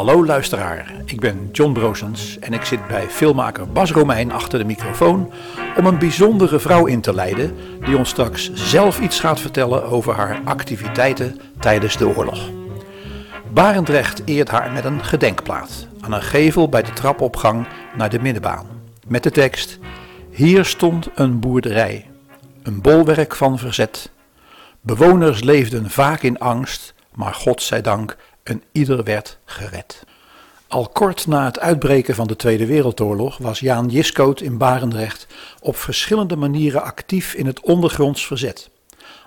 Hallo 0.00 0.26
luisteraar, 0.26 0.92
ik 1.04 1.20
ben 1.20 1.48
John 1.52 1.72
Brozens 1.72 2.38
en 2.38 2.52
ik 2.52 2.64
zit 2.64 2.86
bij 2.86 3.06
filmmaker 3.08 3.68
Bas 3.68 3.92
Romein 3.92 4.32
achter 4.32 4.58
de 4.58 4.64
microfoon 4.64 5.32
om 5.76 5.86
een 5.86 5.98
bijzondere 5.98 6.58
vrouw 6.58 6.86
in 6.86 7.00
te 7.00 7.14
leiden 7.14 7.56
die 7.84 7.96
ons 7.96 8.08
straks 8.08 8.52
zelf 8.52 9.00
iets 9.00 9.20
gaat 9.20 9.40
vertellen 9.40 9.84
over 9.84 10.14
haar 10.14 10.40
activiteiten 10.44 11.40
tijdens 11.58 11.96
de 11.96 12.16
oorlog. 12.16 12.50
Barendrecht 13.52 14.22
eert 14.24 14.48
haar 14.48 14.72
met 14.72 14.84
een 14.84 15.04
gedenkplaat 15.04 15.86
aan 16.00 16.12
een 16.12 16.22
gevel 16.22 16.68
bij 16.68 16.82
de 16.82 16.92
trapopgang 16.92 17.66
naar 17.96 18.10
de 18.10 18.20
middenbaan. 18.20 18.66
Met 19.06 19.22
de 19.22 19.30
tekst: 19.30 19.78
Hier 20.30 20.64
stond 20.64 21.08
een 21.14 21.40
boerderij, 21.40 22.10
een 22.62 22.80
bolwerk 22.80 23.36
van 23.36 23.58
verzet. 23.58 24.10
Bewoners 24.80 25.42
leefden 25.42 25.90
vaak 25.90 26.22
in 26.22 26.38
angst, 26.38 26.94
maar 27.14 27.34
God 27.34 27.62
zij 27.62 27.80
dank, 27.80 28.16
een 28.42 28.62
ieder 28.72 29.04
werd 29.04 29.38
gered. 29.44 30.04
Al 30.68 30.88
kort 30.88 31.26
na 31.26 31.44
het 31.44 31.58
uitbreken 31.58 32.14
van 32.14 32.26
de 32.26 32.36
Tweede 32.36 32.66
Wereldoorlog 32.66 33.38
was 33.38 33.60
Jaan 33.60 33.88
Jiskoot 33.88 34.40
in 34.40 34.58
Barendrecht 34.58 35.26
op 35.60 35.76
verschillende 35.76 36.36
manieren 36.36 36.82
actief 36.82 37.34
in 37.34 37.46
het 37.46 37.60
ondergronds 37.60 38.26
verzet. 38.26 38.70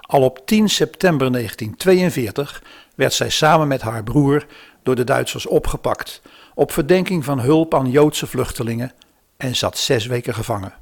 Al 0.01 0.21
op 0.21 0.41
10 0.45 0.69
september 0.69 1.31
1942 1.31 2.63
werd 2.95 3.13
zij 3.13 3.29
samen 3.29 3.67
met 3.67 3.81
haar 3.81 4.03
broer 4.03 4.45
door 4.83 4.95
de 4.95 5.03
Duitsers 5.03 5.45
opgepakt 5.45 6.21
op 6.53 6.71
verdenking 6.71 7.25
van 7.25 7.39
hulp 7.39 7.73
aan 7.75 7.91
Joodse 7.91 8.27
vluchtelingen 8.27 8.91
en 9.37 9.55
zat 9.55 9.77
zes 9.77 10.05
weken 10.05 10.33
gevangen. 10.33 10.73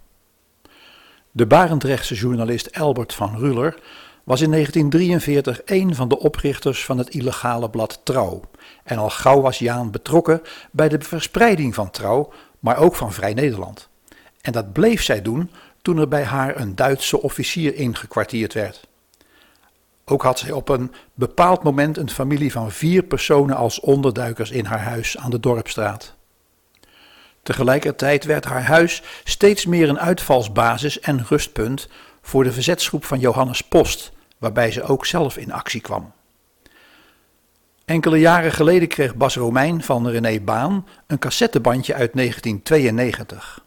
De 1.32 1.46
Barendrechtse 1.46 2.16
journalist 2.16 2.80
Albert 2.80 3.14
van 3.14 3.38
Ruller 3.38 3.76
was 4.24 4.42
in 4.42 4.52
1943 4.52 5.62
een 5.66 5.96
van 5.96 6.08
de 6.08 6.20
oprichters 6.20 6.86
van 6.86 6.98
het 6.98 7.10
illegale 7.10 7.70
blad 7.70 8.02
Trouw. 8.04 8.42
En 8.84 8.98
al 8.98 9.10
gauw 9.10 9.42
was 9.42 9.60
Jaan 9.60 9.92
betrokken 9.92 10.42
bij 10.72 10.90
de 10.90 11.00
verspreiding 11.00 11.76
van 11.76 11.92
Trouw, 11.92 12.34
maar 12.60 12.78
ook 12.78 12.96
van 12.96 13.14
Vrij 13.14 13.34
Nederland. 13.34 13.90
En 14.42 14.52
dat 14.52 14.74
bleef 14.74 15.04
zij 15.04 15.22
doen 15.22 15.52
toen 15.82 15.98
er 15.98 16.08
bij 16.08 16.24
haar 16.24 16.60
een 16.60 16.76
Duitse 16.76 17.22
officier 17.22 17.76
ingekwartierd 17.76 18.54
werd. 18.54 18.90
Ook 20.06 20.24
had 20.24 20.40
zij 20.40 20.52
op 20.52 20.70
een 20.70 20.92
bepaald 21.14 21.64
moment 21.64 21.98
een 21.98 22.10
familie 22.10 22.52
van 22.52 22.72
vier 22.72 23.04
personen 23.04 23.56
als 23.56 23.80
onderduikers 23.80 24.52
in 24.52 24.66
haar 24.66 24.82
huis 24.82 25.18
aan 25.18 25.32
de 25.32 25.40
Dorpstraat. 25.40 26.16
Tegelijkertijd 27.44 28.26
werd 28.26 28.46
haar 28.46 28.64
huis 28.64 29.04
steeds 29.24 29.66
meer 29.66 29.90
een 29.90 30.00
uitvalsbasis 30.00 31.00
en 31.00 31.26
rustpunt 31.28 31.88
voor 32.22 32.44
de 32.44 32.52
verzetsgroep 32.52 33.06
van 33.06 33.20
Johannes 33.20 33.62
Post, 33.62 34.12
waarbij 34.38 34.72
ze 34.72 34.84
ook 34.84 35.06
zelf 35.06 35.38
in 35.38 35.52
actie 35.52 35.82
kwam. 35.82 36.12
Enkele 37.86 38.18
jaren 38.20 38.52
geleden 38.52 38.88
kreeg 38.88 39.16
Bas 39.16 39.36
Romein 39.36 39.84
van 39.84 40.08
René 40.08 40.40
Baan 40.40 40.88
een 41.08 41.20
cassettebandje 41.20 41.94
uit 41.94 42.14
1992. 42.14 43.64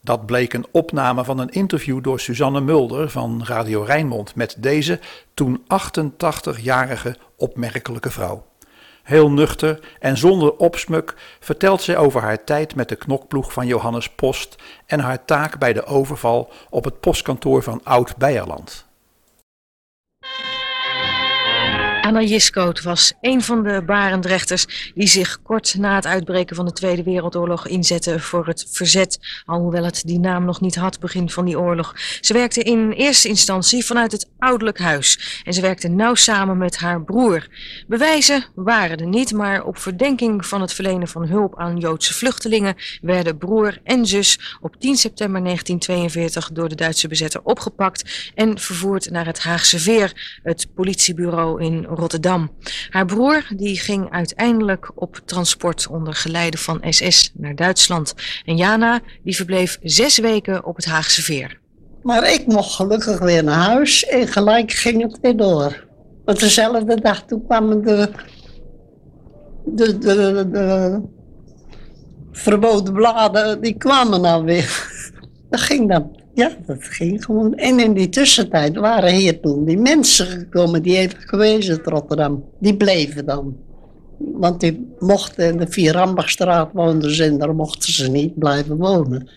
Dat 0.00 0.26
bleek 0.26 0.52
een 0.52 0.66
opname 0.70 1.24
van 1.24 1.38
een 1.38 1.50
interview 1.50 2.02
door 2.02 2.20
Suzanne 2.20 2.60
Mulder 2.60 3.10
van 3.10 3.44
Radio 3.44 3.82
Rijnmond 3.82 4.34
met 4.34 4.56
deze 4.58 5.00
toen 5.34 5.62
88-jarige 5.62 7.16
opmerkelijke 7.36 8.10
vrouw. 8.10 8.44
Heel 9.06 9.30
nuchter 9.30 9.80
en 10.00 10.16
zonder 10.16 10.56
opsmuk 10.56 11.14
vertelt 11.40 11.82
zij 11.82 11.96
over 11.96 12.20
haar 12.22 12.44
tijd 12.44 12.74
met 12.74 12.88
de 12.88 12.96
knokploeg 12.96 13.52
van 13.52 13.66
Johannes 13.66 14.10
Post 14.10 14.56
en 14.86 15.00
haar 15.00 15.24
taak 15.24 15.58
bij 15.58 15.72
de 15.72 15.84
overval 15.84 16.50
op 16.70 16.84
het 16.84 17.00
postkantoor 17.00 17.62
van 17.62 17.80
Oud-Beierland. 17.84 18.85
Anna 22.06 22.22
Jiskoot 22.22 22.82
was 22.82 23.12
een 23.20 23.42
van 23.42 23.62
de 23.62 23.82
barendrechters 23.86 24.92
die 24.94 25.06
zich 25.06 25.42
kort 25.42 25.74
na 25.78 25.94
het 25.94 26.06
uitbreken 26.06 26.56
van 26.56 26.64
de 26.64 26.72
Tweede 26.72 27.02
Wereldoorlog 27.02 27.66
inzetten 27.66 28.20
voor 28.20 28.46
het 28.46 28.66
verzet, 28.70 29.18
alhoewel 29.44 29.84
het 29.84 30.02
die 30.04 30.18
naam 30.18 30.44
nog 30.44 30.60
niet 30.60 30.74
had 30.74 31.00
begin 31.00 31.30
van 31.30 31.44
die 31.44 31.58
oorlog. 31.58 31.94
Ze 32.20 32.32
werkte 32.32 32.62
in 32.62 32.90
eerste 32.90 33.28
instantie 33.28 33.84
vanuit 33.84 34.12
het 34.12 34.28
ouderlijk 34.38 34.78
huis 34.78 35.40
en 35.44 35.52
ze 35.52 35.60
werkte 35.60 35.88
nauw 35.88 36.14
samen 36.14 36.58
met 36.58 36.76
haar 36.76 37.02
broer. 37.02 37.46
Bewijzen 37.86 38.44
waren 38.54 38.98
er 38.98 39.06
niet, 39.06 39.32
maar 39.32 39.64
op 39.64 39.78
verdenking 39.78 40.46
van 40.46 40.60
het 40.60 40.72
verlenen 40.72 41.08
van 41.08 41.26
hulp 41.28 41.58
aan 41.58 41.78
Joodse 41.78 42.14
vluchtelingen 42.14 42.74
werden 43.00 43.38
broer 43.38 43.78
en 43.84 44.06
zus 44.06 44.56
op 44.60 44.76
10 44.80 44.96
september 44.96 45.42
1942 45.42 46.50
door 46.52 46.68
de 46.68 46.74
Duitse 46.74 47.08
bezetter 47.08 47.40
opgepakt 47.42 48.30
en 48.34 48.58
vervoerd 48.58 49.10
naar 49.10 49.26
het 49.26 49.42
Haagse 49.42 49.78
Veer, 49.78 50.40
het 50.42 50.74
politiebureau 50.74 51.62
in 51.62 51.94
Rotterdam. 51.96 52.50
Haar 52.90 53.06
broer 53.06 53.46
die 53.56 53.80
ging 53.80 54.10
uiteindelijk 54.10 54.92
op 54.94 55.20
transport 55.24 55.86
onder 55.90 56.14
geleide 56.14 56.58
van 56.58 56.82
SS 56.88 57.30
naar 57.34 57.54
Duitsland. 57.54 58.14
En 58.44 58.56
Jana 58.56 59.00
die 59.22 59.36
verbleef 59.36 59.78
zes 59.82 60.18
weken 60.18 60.64
op 60.64 60.76
het 60.76 60.84
Haagse 60.84 61.22
Veer. 61.22 61.58
Maar 62.02 62.32
ik 62.32 62.46
mocht 62.46 62.74
gelukkig 62.74 63.18
weer 63.18 63.44
naar 63.44 63.64
huis 63.64 64.04
en 64.04 64.28
gelijk 64.28 64.72
ging 64.72 65.02
het 65.02 65.18
weer 65.22 65.36
door. 65.36 65.84
Want 66.24 66.40
dezelfde 66.40 67.00
dag 67.00 67.22
toen 67.22 67.46
kwamen 67.46 67.82
de, 67.82 68.10
de, 69.64 69.98
de, 69.98 70.48
de 70.50 71.00
verboden 72.32 72.92
bladen, 72.92 73.60
die 73.60 73.76
kwamen 73.76 74.22
dan 74.22 74.44
weer. 74.44 74.94
Dat 75.50 75.60
ging 75.60 75.88
dan. 75.88 76.25
Ja, 76.36 76.50
dat 76.66 76.78
ging 76.80 77.24
gewoon. 77.24 77.54
En 77.54 77.80
in 77.80 77.94
die 77.94 78.08
tussentijd 78.08 78.76
waren 78.76 79.12
hier 79.12 79.40
toen 79.40 79.64
die 79.64 79.78
mensen 79.78 80.26
gekomen 80.26 80.82
die 80.82 80.96
even 80.96 81.18
geweest 81.20 81.70
uit 81.70 81.86
Rotterdam. 81.86 82.44
Die 82.58 82.76
bleven 82.76 83.26
dan. 83.26 83.56
Want 84.18 84.60
die 84.60 84.94
mochten 84.98 85.48
in 85.48 85.56
de 85.56 85.66
Vierambachstraat 85.68 86.70
woonden 86.72 87.14
ze 87.14 87.24
en 87.24 87.38
daar 87.38 87.54
mochten 87.54 87.92
ze 87.92 88.10
niet 88.10 88.38
blijven 88.38 88.76
wonen. 88.76 89.28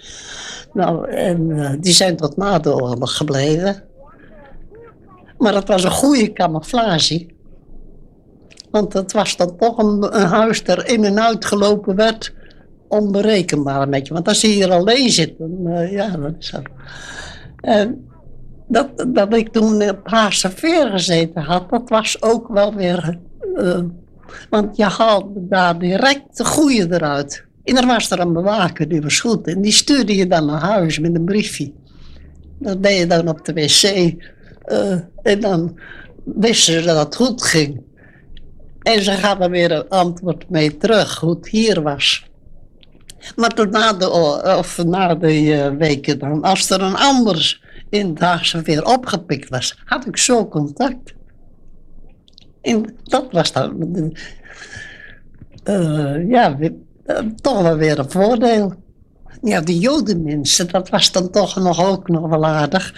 Nou, 0.74 1.10
en 1.10 1.50
uh, 1.50 1.72
die 1.80 1.94
zijn 1.94 2.16
tot 2.16 2.38
na 2.38 2.60
de 2.60 2.98
gebleven. 3.00 3.84
Maar 5.38 5.54
het 5.54 5.68
was 5.68 5.84
een 5.84 5.92
goede 5.92 6.34
camouflage. 6.34 7.28
Want 8.72 8.94
het 8.94 9.12
was 9.12 9.38
dan 9.38 9.58
toch 9.58 9.78
een, 9.78 10.20
een 10.20 10.28
huis 10.28 10.64
dat 10.64 10.84
in 10.84 11.04
en 11.04 11.20
uit 11.20 11.46
gelopen 11.46 11.96
werd 11.96 12.34
onberekenbaar 12.90 13.82
een 13.82 13.90
beetje. 13.90 14.14
Want 14.14 14.28
als 14.28 14.42
je 14.42 14.48
hier 14.48 14.72
alleen 14.72 15.10
zit, 15.10 15.38
dan 15.38 15.58
uh, 15.68 15.92
ja, 15.92 16.18
dat 16.18 16.34
is 16.40 16.48
zo. 16.48 16.62
En 17.56 18.08
dat, 18.68 19.06
dat 19.08 19.34
ik 19.34 19.50
toen 19.50 19.90
op 19.90 20.00
Haagse 20.04 20.50
Veer 20.50 20.88
gezeten 20.88 21.42
had, 21.42 21.70
dat 21.70 21.90
was 21.90 22.22
ook 22.22 22.48
wel 22.48 22.74
weer... 22.76 23.18
Uh, 23.56 23.80
want 24.50 24.78
je 24.78 24.84
haalde 24.84 25.48
daar 25.48 25.80
direct 25.80 26.38
de 26.38 26.46
goede 26.46 26.88
eruit. 26.90 27.46
En 27.64 27.78
er 27.78 27.86
was 27.86 28.12
er 28.12 28.20
een 28.20 28.34
bewaker, 28.34 28.88
die 28.88 29.02
was 29.02 29.20
goed. 29.20 29.48
En 29.48 29.62
die 29.62 29.72
stuurde 29.72 30.16
je 30.16 30.28
dan 30.28 30.46
naar 30.46 30.62
huis 30.62 31.00
met 31.00 31.16
een 31.16 31.26
briefje. 31.26 31.72
Dat 32.58 32.84
deed 32.84 32.98
je 32.98 33.08
dan 33.08 33.28
op 33.28 33.46
de 33.46 33.54
wc. 33.54 33.84
Uh, 34.66 35.00
en 35.22 35.40
dan 35.40 35.80
wisten 36.24 36.74
ze 36.74 36.82
dat 36.82 37.06
het 37.06 37.16
goed 37.16 37.44
ging. 37.44 37.82
En 38.82 39.04
ze 39.04 39.12
gaven 39.12 39.52
weer 39.52 39.72
een 39.72 39.90
antwoord 39.90 40.50
mee 40.50 40.78
terug, 40.78 41.20
hoe 41.20 41.36
het 41.36 41.48
hier 41.48 41.82
was. 41.82 42.29
Maar 43.36 43.50
toen 43.50 43.70
na 43.70 43.94
de, 43.94 44.10
of 44.58 44.84
na 44.86 45.16
de 45.16 45.42
uh, 45.42 45.70
weken 45.70 46.20
dan, 46.20 46.42
als 46.42 46.70
er 46.70 46.82
een 46.82 46.96
ander 46.96 47.62
in 47.90 48.10
het 48.10 48.20
Haagse 48.20 48.62
weer 48.62 48.86
opgepikt 48.86 49.50
was, 49.50 49.78
had 49.86 50.06
ik 50.06 50.18
zo 50.18 50.48
contact. 50.48 51.14
En 52.62 52.96
dat 53.04 53.32
was 53.32 53.52
dan, 53.52 53.94
uh, 55.64 56.30
ja, 56.30 56.58
uh, 56.60 56.70
toch 57.42 57.62
wel 57.62 57.76
weer 57.76 58.00
een 58.00 58.10
voordeel. 58.10 58.74
Ja, 59.42 59.62
de 59.62 59.80
jodenmensen, 59.80 60.68
dat 60.72 60.90
was 60.90 61.12
dan 61.12 61.30
toch 61.30 61.56
nog 61.56 61.86
ook 61.86 62.08
nog 62.08 62.30
wel 62.30 62.46
aardig. 62.46 62.94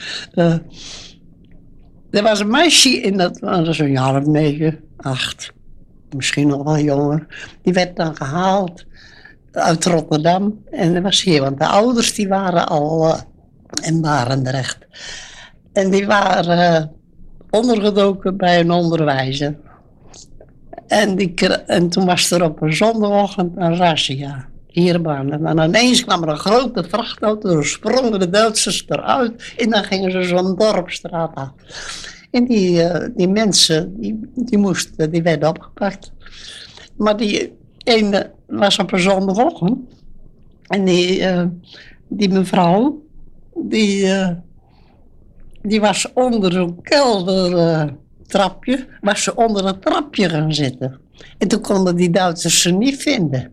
er 2.10 2.24
was 2.24 2.40
een 2.40 2.50
meisje 2.50 2.90
in 2.90 3.18
dat, 3.18 3.40
was 3.40 3.80
een 3.80 3.92
jaar 3.92 4.22
of 4.22 4.26
negen, 4.26 4.80
acht, 4.98 5.52
misschien 6.16 6.48
nog 6.48 6.64
wel 6.64 6.80
jonger. 6.80 7.28
Die 7.62 7.74
werd 7.74 7.96
dan 7.96 8.16
gehaald 8.16 8.86
uit 9.52 9.86
Rotterdam. 9.86 10.64
En 10.70 10.94
dat 10.94 11.04
was 11.04 11.24
hier, 11.24 11.42
want 11.42 11.60
de 11.60 11.68
ouders 11.68 12.14
die 12.14 12.28
waren 12.28 12.68
al 12.68 13.08
uh, 13.08 13.20
in 13.82 14.02
Barendrecht. 14.02 14.78
En 15.74 15.90
die 15.90 16.06
waren 16.06 16.58
uh, 16.58 16.86
ondergedoken 17.50 18.38
bij 18.38 18.60
een 18.60 18.72
onderwijzer. 18.72 19.56
En, 20.88 21.16
die, 21.16 21.34
en 21.66 21.90
toen 21.90 22.06
was 22.06 22.32
er 22.32 22.44
op 22.44 22.62
een 22.62 22.74
zondagochtend 22.74 23.58
een 23.58 23.76
razzia. 23.76 24.50
Hier 24.68 25.02
waren. 25.02 25.46
En 25.46 25.58
ineens 25.58 26.04
kwam 26.04 26.24
er 26.24 26.30
een 26.30 26.38
grote 26.38 26.84
vrachtauto, 26.84 27.58
er 27.58 27.66
sprongen 27.66 28.20
de 28.20 28.30
Duitsers 28.30 28.86
eruit 28.88 29.54
en 29.58 29.70
dan 29.70 29.84
gingen 29.84 30.12
ze 30.12 30.24
zo'n 30.24 30.56
dorpstraat 30.56 31.36
af. 31.36 31.50
En 32.32 32.46
die, 32.46 32.84
uh, 32.84 33.08
die 33.16 33.28
mensen, 33.28 34.02
die, 34.02 34.20
die, 34.36 34.58
moesten, 34.58 35.12
die 35.12 35.22
werden 35.22 35.50
opgepakt. 35.50 36.12
Maar 36.98 37.18
die 37.18 37.54
ene 37.84 38.32
was 38.52 38.80
op 38.80 38.92
een 38.92 39.00
zondagochtend. 39.00 39.78
En 40.68 40.86
die, 40.86 41.20
uh, 41.20 41.44
die 42.08 42.30
mevrouw, 42.30 43.02
die, 43.56 44.04
uh, 44.04 44.30
die 45.62 45.82
was 45.82 46.14
onder 46.14 46.58
een 46.58 46.82
keldertrapje, 46.82 48.88
was 49.02 49.24
ze 49.24 49.36
onder 49.36 49.66
een 49.66 49.80
trapje 49.80 50.30
gaan 50.30 50.54
zitten. 50.54 51.00
En 51.38 51.48
toen 51.48 51.62
konden 51.62 51.96
die 51.96 52.10
Duitsers 52.10 52.62
ze 52.62 52.72
niet 52.72 53.02
vinden. 53.02 53.52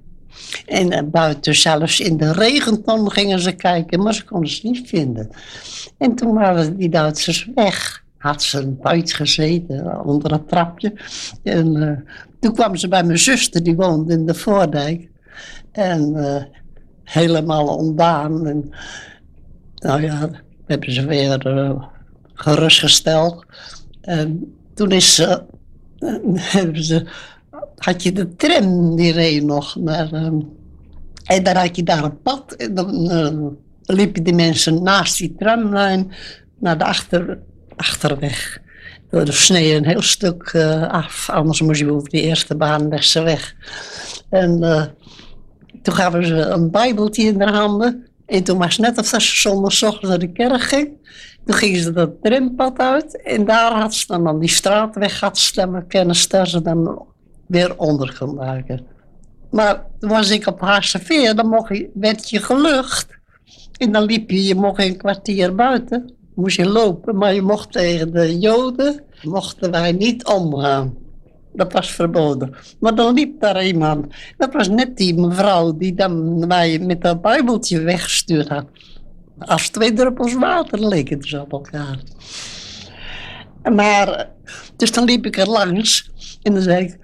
En 0.67 0.93
uh, 0.93 0.99
buiten, 1.11 1.55
zelfs 1.55 2.01
in 2.01 2.17
de 2.17 2.33
regenton 2.33 3.11
gingen 3.11 3.41
ze 3.41 3.53
kijken, 3.53 4.03
maar 4.03 4.15
ze 4.15 4.25
konden 4.25 4.51
ze 4.51 4.67
niet 4.67 4.89
vinden. 4.89 5.31
En 5.99 6.15
toen 6.15 6.35
waren 6.35 6.77
die 6.77 6.89
Duitsers 6.89 7.51
weg. 7.55 8.07
Had 8.19 8.43
ze 8.43 8.59
een 8.59 8.79
buit 8.81 9.13
gezeten 9.13 10.05
onder 10.05 10.33
een 10.33 10.47
trapje. 10.47 10.93
En 11.43 12.05
toen 12.41 12.55
kwamen 12.55 12.79
ze 12.79 12.89
bij 12.89 13.05
mijn 13.05 13.19
zuster, 13.19 13.63
die 13.63 13.77
woonde 13.77 14.13
in 14.13 14.27
de 14.27 14.35
Voordijk. 14.35 15.09
En 15.73 16.13
uh, 16.17 16.43
helemaal 17.05 17.77
ontdaan. 17.77 18.47
En, 18.47 18.71
nou 19.75 20.03
ja, 20.03 20.31
hebben 20.67 20.93
ze 20.93 21.07
weer 21.07 21.45
gerustgesteld. 22.35 23.45
En 24.01 24.55
toen 24.75 24.91
is 24.91 25.15
ze, 25.15 25.43
hebben 26.57 26.85
ze 26.85 27.07
had 27.77 28.03
je 28.03 28.13
de 28.13 28.35
tram, 28.37 28.97
die 28.97 29.13
reed 29.13 29.43
nog 29.43 29.77
naar... 29.77 30.13
Uh, 30.13 30.43
en 31.25 31.43
dan 31.43 31.57
had 31.57 31.77
je 31.77 31.83
daar 31.83 32.05
een 32.05 32.23
pad 32.23 32.53
en 32.53 32.75
dan 32.75 33.11
uh, 33.13 33.47
liepen 33.97 34.23
die 34.23 34.35
mensen 34.35 34.83
naast 34.83 35.19
die 35.19 35.35
tramlijn 35.39 36.13
naar 36.59 36.79
de 36.79 36.85
achter, 36.85 37.39
achterweg. 37.77 38.61
Door 39.11 39.27
snee 39.33 39.75
een 39.75 39.87
heel 39.87 40.03
stuk 40.03 40.53
uh, 40.53 40.89
af, 40.89 41.31
anders 41.31 41.61
moest 41.61 41.81
je 41.81 41.93
over 41.93 42.09
die 42.09 42.23
eerste 42.23 42.57
baan 42.57 43.03
ze 43.03 43.23
weg. 43.23 43.55
En 44.31 44.61
toen 45.83 45.95
gaven 45.95 46.27
ze 46.27 46.35
een 46.35 46.71
bijbeltje 46.71 47.23
in 47.23 47.39
de 47.39 47.51
handen. 47.51 48.07
En 48.27 48.45
toen 48.45 48.59
was 48.59 48.79
net 48.79 48.99
of 48.99 49.07
ze 49.07 49.21
zondagochtend 49.21 50.09
naar 50.09 50.19
de 50.19 50.33
kerk 50.33 50.63
ging. 50.63 50.91
Toen 51.45 51.55
gingen 51.55 51.81
ze 51.81 51.93
dat 51.93 52.11
trampad 52.23 52.79
uit. 52.79 53.23
En 53.23 53.45
daar 53.45 53.73
had 53.73 53.95
ze 53.95 54.07
dan, 54.07 54.39
die 54.39 54.49
straatweg 54.49 55.19
gehad 55.19 55.39
stemmen 55.39 55.87
kennis. 55.87 56.29
Daar 56.29 56.49
ze 56.49 56.63
dan 56.63 57.07
weer 57.47 57.77
onder 57.77 58.17
kon 58.19 58.35
maken. 58.35 58.87
Maar 59.51 59.87
toen 59.99 60.11
was 60.11 60.31
ik 60.31 60.47
op 60.47 60.61
Haarseveer, 60.61 61.35
dan 61.35 61.49
mocht 61.49 61.77
je, 61.77 61.91
werd 61.95 62.31
je 62.31 62.41
gelucht. 62.41 63.07
En 63.77 63.93
dan 63.93 64.05
liep 64.05 64.31
je, 64.31 64.45
je 64.45 64.55
mocht 64.55 64.83
een 64.83 64.97
kwartier 64.97 65.55
buiten, 65.55 66.13
moest 66.39 66.57
je 66.57 66.69
lopen, 66.69 67.17
maar 67.17 67.35
je 67.35 67.43
mocht 67.43 67.73
tegen 67.73 68.13
de 68.13 68.39
Joden, 68.39 69.05
mochten 69.23 69.71
wij 69.71 69.93
niet 69.93 70.27
omgaan. 70.27 70.97
Dat 71.53 71.73
was 71.73 71.91
verboden. 71.91 72.55
Maar 72.81 72.95
dan 72.95 73.15
liep 73.15 73.41
daar 73.41 73.65
iemand. 73.65 74.07
Dat 74.37 74.53
was 74.53 74.69
net 74.69 74.97
die 74.97 75.15
mevrouw 75.15 75.77
die 75.77 75.95
dan 75.95 76.47
mij 76.47 76.79
met 76.79 77.03
dat 77.03 77.23
bijbeltje 77.23 77.81
weggestuurd 77.81 78.49
had. 78.49 78.67
Als 79.39 79.69
twee 79.69 79.93
druppels 79.93 80.35
water 80.35 80.89
leken 80.89 81.15
het 81.15 81.23
dus 81.23 81.35
op 81.35 81.53
elkaar. 81.53 81.99
Maar, 83.73 84.31
dus 84.77 84.93
dan 84.93 85.05
liep 85.05 85.27
ik 85.27 85.37
er 85.37 85.49
langs 85.49 86.11
en 86.43 86.53
dan 86.53 86.63
zei 86.63 86.85
ik, 86.85 86.99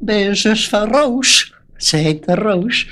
ben 0.00 0.18
je 0.18 0.34
zus 0.34 0.68
van 0.68 0.88
Roos? 0.88 1.54
Ze 1.76 1.96
heette 1.96 2.34
Roos. 2.34 2.86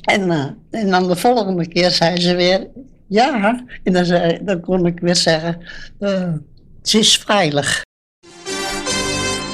En, 0.00 0.30
uh, 0.30 0.46
en 0.70 0.90
dan 0.90 1.08
de 1.08 1.16
volgende 1.16 1.68
keer 1.68 1.90
zei 1.90 2.20
ze 2.20 2.34
weer 2.34 2.66
ja. 3.06 3.64
En 3.82 3.92
dan, 3.92 4.04
zei, 4.04 4.38
dan 4.42 4.60
kon 4.60 4.86
ik 4.86 5.00
weer 5.00 5.16
zeggen, 5.16 5.58
uh, 6.00 6.32
ze 6.82 6.98
is 6.98 7.18
veilig. 7.18 7.82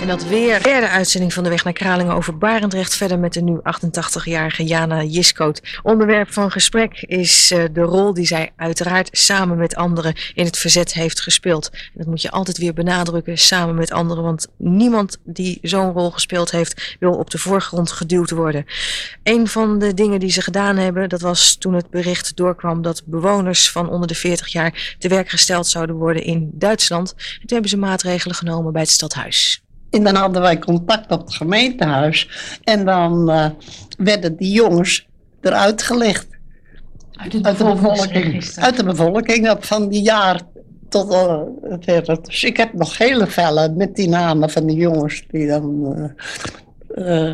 En 0.06 0.12
dat 0.12 0.29
weer 0.29 0.62
derde 0.62 0.88
uitzending 0.88 1.32
van 1.32 1.43
de 1.43 1.49
Weg 1.49 1.64
naar 1.64 1.73
Kralingen 1.73 2.14
over 2.14 2.38
Barendrecht. 2.38 2.97
Verder 2.97 3.19
met 3.19 3.32
de 3.32 3.43
nu 3.43 3.58
88-jarige 3.58 4.64
Jana 4.64 5.03
Jiskoot. 5.03 5.62
Onderwerp 5.82 6.32
van 6.32 6.50
gesprek 6.50 7.00
is 7.00 7.53
uh, 7.53 7.64
de 7.73 7.81
rol 7.81 8.14
die 8.14 8.26
zij 8.26 8.53
uiteraard 8.56 9.08
samen 9.12 9.56
met 9.56 9.75
anderen 9.75 10.14
in 10.35 10.44
het 10.44 10.58
verzet 10.58 10.93
heeft 10.93 11.20
gespeeld. 11.20 11.70
En 11.73 11.93
dat 11.94 12.06
moet 12.06 12.23
je 12.23 12.31
altijd 12.31 12.58
weer 12.58 12.73
benadrukken, 12.73 13.38
samen 13.38 13.75
met 13.75 13.93
anderen. 13.93 14.23
Want 14.23 14.47
niemand 14.56 15.19
die 15.25 15.58
zo'n 15.62 15.93
rol 15.93 16.11
gespeeld 16.11 16.50
heeft, 16.50 16.97
wil 17.00 17.12
op 17.12 17.31
de 17.31 17.38
voorgrond 17.38 17.93
geduwd 17.93 18.31
worden. 18.31 18.67
Een 19.23 19.49
van 19.49 19.79
de 19.79 19.94
dingen 19.94 20.20
die 20.20 20.31
ze 20.31 20.43
gedaan 20.43 20.76
hebben, 20.76 21.09
dat 21.09 21.20
was 21.20 21.56
toen 21.56 21.75
het 21.75 21.91
bericht 21.91 22.37
doorkwam 22.37 22.82
dat 22.82 23.02
bewoners 23.05 23.70
van 23.70 23.88
onder 23.88 24.09
de 24.09 24.14
40 24.14 24.47
jaar 24.47 24.97
te 24.99 25.09
werk 25.09 25.29
gesteld 25.29 25.67
zouden 25.67 25.97
worden 25.97 26.25
in 26.25 26.50
Duitsland. 26.52 27.12
En 27.12 27.17
toen 27.17 27.49
hebben 27.49 27.70
ze 27.70 27.76
maatregelen 27.76 28.37
genomen 28.37 28.73
bij 28.73 28.82
het 28.82 28.91
stadhuis. 28.91 29.64
En 29.96 30.04
dan 30.04 30.14
hadden 30.14 30.43
wij 30.43 30.58
contact 30.58 31.10
op 31.12 31.20
het 31.20 31.34
gemeentehuis. 31.34 32.28
En 32.64 32.84
dan 32.84 33.31
uh, 33.31 33.46
werden 33.98 34.37
die 34.37 34.52
jongens 34.52 35.06
eruit 35.40 35.82
gelegd. 35.82 36.26
Uit, 37.12 37.32
de 37.32 37.40
bevolking. 37.40 38.56
Uit 38.56 38.76
de 38.76 38.84
bevolking 38.84 39.56
van 39.60 39.88
die 39.88 40.02
jaar 40.02 40.40
tot 40.88 41.12
uh, 41.12 41.40
verder. 41.81 42.22
Dus 42.22 42.44
ik 42.44 42.56
heb 42.56 42.72
nog 42.72 42.98
hele 42.98 43.26
vellen 43.26 43.76
met 43.76 43.96
die 43.96 44.08
namen 44.08 44.50
van 44.50 44.66
die 44.66 44.76
jongens 44.76 45.25
die 45.31 45.46
dan. 45.46 45.94
Uh, 46.94 47.32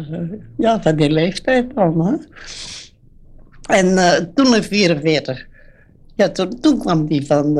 ja, 0.57 0.83
van 0.83 0.97
die 0.97 1.11
leeftijd 1.11 1.75
dan. 1.75 2.07
Hè. 2.07 2.15
En 3.75 4.31
toen 4.35 4.55
in 4.55 4.63
44. 4.63 5.47
Ja, 6.15 6.29
toen, 6.29 6.61
toen 6.61 6.79
kwam 6.79 7.07
die 7.07 7.27
van, 7.27 7.59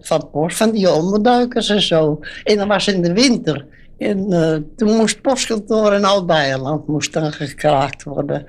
van 0.00 0.30
Post, 0.30 0.56
van 0.56 0.70
die 0.70 0.92
onderduikers 0.92 1.68
en 1.68 1.82
zo. 1.82 2.20
En 2.44 2.56
dat 2.56 2.66
was 2.66 2.88
in 2.88 3.02
de 3.02 3.12
winter. 3.12 3.66
En 4.00 4.32
uh, 4.32 4.56
toen 4.76 4.96
moest 4.96 5.20
postkantoor 5.20 5.92
in 5.92 6.04
Oud-Beierland 6.04 6.86
moest 6.86 7.18
gekraakt 7.20 8.02
worden. 8.02 8.46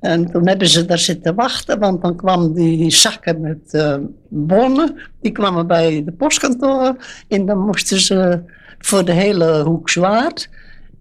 En 0.00 0.30
toen 0.30 0.48
hebben 0.48 0.68
ze 0.68 0.84
daar 0.84 0.98
zitten 0.98 1.34
wachten, 1.34 1.78
want 1.78 2.02
dan 2.02 2.16
kwamen 2.16 2.52
die 2.52 2.90
zakken 2.90 3.40
met 3.40 3.72
uh, 3.72 3.96
bonnen, 4.28 4.96
die 5.20 5.32
kwamen 5.32 5.66
bij 5.66 6.04
de 6.04 6.12
postkantoor. 6.12 6.96
En 7.28 7.46
dan 7.46 7.58
moesten 7.58 8.00
ze 8.00 8.42
voor 8.78 9.04
de 9.04 9.12
hele 9.12 9.62
hoek 9.62 9.90
zwaard. 9.90 10.48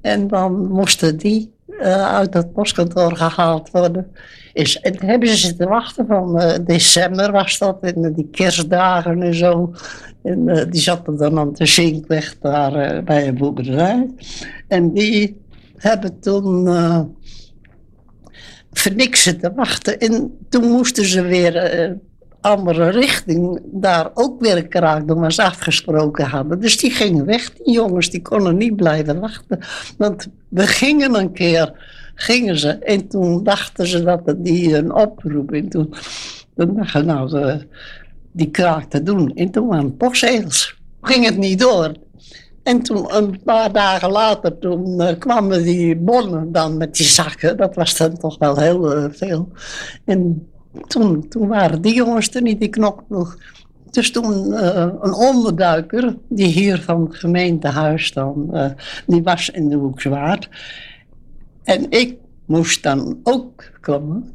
En 0.01 0.27
dan 0.27 0.67
moesten 0.67 1.17
die 1.17 1.53
uh, 1.79 2.15
uit 2.15 2.33
het 2.33 2.53
postkantoor 2.53 3.15
gehaald 3.15 3.71
worden. 3.71 4.11
Is, 4.53 4.79
en 4.79 5.05
hebben 5.05 5.27
ze 5.27 5.35
zitten 5.35 5.67
wachten 5.67 6.05
van 6.07 6.41
december 6.65 7.31
was 7.31 7.57
dat, 7.57 7.77
en 7.81 8.13
die 8.13 8.29
kerstdagen 8.31 9.21
en 9.21 9.35
zo. 9.35 9.73
En 10.23 10.67
die 10.69 10.81
zaten 10.81 11.17
dan 11.17 11.39
aan 11.39 11.53
de 11.53 11.65
zinkweg 11.65 12.37
daar 12.39 13.03
bij 13.03 13.27
een 13.27 13.37
boerderij. 13.37 14.09
En 14.67 14.93
die 14.93 15.41
hebben 15.77 16.19
toen 16.19 16.67
voor 18.71 18.95
niks 18.95 19.23
zitten 19.23 19.55
wachten. 19.55 19.99
En 19.99 20.37
toen 20.49 20.71
moesten 20.71 21.05
ze 21.05 21.21
weer 21.21 21.53
andere 22.43 22.89
richting 22.89 23.61
daar 23.63 24.09
ook 24.13 24.41
weer 24.41 24.69
doen, 25.05 25.19
waar 25.19 25.31
ze 25.31 25.43
afgesproken 25.43 26.25
hadden. 26.25 26.59
Dus 26.59 26.77
die 26.77 26.91
gingen 26.91 27.25
weg, 27.25 27.53
die 27.53 27.73
jongens, 27.73 28.09
die 28.09 28.21
konden 28.21 28.57
niet 28.57 28.75
blijven 28.75 29.19
wachten. 29.19 29.59
Want 29.97 30.27
we 30.47 30.67
gingen 30.67 31.15
een 31.15 31.31
keer, 31.31 31.73
gingen 32.15 32.59
ze. 32.59 32.69
En 32.69 33.07
toen 33.07 33.43
dachten 33.43 33.87
ze 33.87 34.03
dat 34.03 34.21
het 34.25 34.45
die 34.45 34.77
een 34.77 34.93
oproep. 34.93 35.51
En 35.51 35.69
toen, 35.69 35.93
toen 36.55 36.75
dachten 36.75 37.05
nou 37.05 37.59
die 38.31 38.51
kraak 38.51 38.83
te 38.83 39.03
doen. 39.03 39.31
En 39.35 39.51
toen 39.51 39.67
waren 39.67 39.97
postzegels. 39.97 40.75
Ging 41.01 41.25
het 41.25 41.37
niet 41.37 41.59
door. 41.59 41.91
En 42.63 42.81
toen, 42.81 43.15
een 43.15 43.41
paar 43.43 43.71
dagen 43.71 44.11
later, 44.11 44.57
toen 44.57 45.01
uh, 45.01 45.07
kwamen 45.19 45.63
die 45.63 45.95
bonnen 45.95 46.51
dan 46.51 46.77
met 46.77 46.95
die 46.95 47.05
zakken. 47.05 47.57
Dat 47.57 47.75
was 47.75 47.97
dan 47.97 48.17
toch 48.17 48.37
wel 48.37 48.57
heel 48.57 48.97
uh, 48.97 49.05
veel. 49.11 49.51
En 50.05 50.47
toen, 50.87 51.27
toen 51.27 51.47
waren 51.47 51.81
die 51.81 51.93
jongens 51.93 52.35
er 52.35 52.41
niet, 52.41 52.59
die 52.59 52.79
nog. 53.07 53.37
Dus 53.91 54.11
toen 54.11 54.47
uh, 54.47 54.87
een 55.01 55.13
onderduiker, 55.13 56.15
die 56.29 56.47
hier 56.47 56.81
van 56.81 57.03
het 57.03 57.15
gemeentehuis 57.15 58.13
dan, 58.13 58.55
die 59.07 59.23
was 59.23 59.49
in 59.49 59.69
de 59.69 59.75
hoek 59.75 60.01
zwaard. 60.01 60.49
En 61.63 61.85
ik 61.89 62.17
moest 62.45 62.83
dan 62.83 63.19
ook 63.23 63.63
komen. 63.81 64.33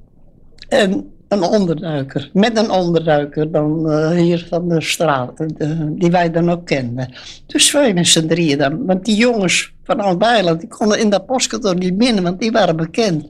En 0.69 1.13
een 1.29 1.43
onderduiker. 1.43 2.31
Met 2.33 2.59
een 2.59 2.71
onderduiker 2.71 3.51
dan 3.51 3.91
uh, 3.91 4.11
hier 4.11 4.47
van 4.49 4.69
de 4.69 4.81
straat, 4.81 5.45
die 5.89 6.11
wij 6.11 6.31
dan 6.31 6.51
ook 6.51 6.67
kenden. 6.67 7.13
Dus 7.47 7.73
wij 7.73 7.95
met 7.95 8.07
z'n 8.07 8.27
drieën 8.27 8.59
dan. 8.59 8.87
Want 8.87 9.05
die 9.05 9.17
jongens 9.17 9.75
van 9.83 10.01
Oud-Beiland, 10.01 10.61
die 10.61 10.69
konden 10.69 11.01
in 11.01 11.11
dat 11.11 11.27
postkantoor 11.27 11.77
niet 11.77 11.99
binnen, 11.99 12.23
want 12.23 12.41
die 12.41 12.51
waren 12.51 12.77
bekend. 12.77 13.27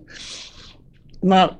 Maar 1.20 1.56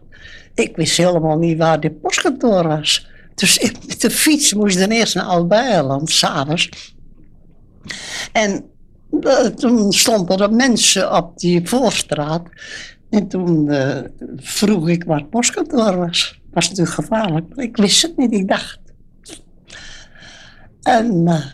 ik 0.59 0.77
wist 0.77 0.97
helemaal 0.97 1.39
niet 1.39 1.59
waar 1.59 1.81
dit 1.81 2.01
postkantoor 2.01 2.69
was. 2.69 3.09
Dus 3.35 3.73
met 3.87 4.01
de 4.01 4.11
fiets 4.11 4.55
moest 4.55 4.79
dan 4.79 4.89
eerst 4.89 5.15
naar 5.15 5.25
Oud-Beiland, 5.25 6.11
s'avonds. 6.11 6.95
En 8.33 8.65
uh, 9.11 9.47
toen 9.47 9.93
stonden 9.93 10.39
er 10.39 10.53
mensen 10.53 11.15
op 11.17 11.39
die 11.39 11.69
voorstraat. 11.69 12.43
En 13.11 13.29
toen 13.29 13.67
uh, 13.67 13.99
vroeg 14.37 14.89
ik 14.89 15.05
waar 15.05 15.19
het 15.19 15.31
postkantoor 15.31 15.97
was. 15.97 16.41
Was 16.51 16.69
natuurlijk 16.69 16.95
gevaarlijk, 16.95 17.55
maar 17.55 17.65
ik 17.65 17.77
wist 17.77 18.03
het 18.03 18.17
niet. 18.17 18.33
Ik 18.33 18.49
dacht. 18.49 18.79
En 20.83 21.27
uh, 21.27 21.45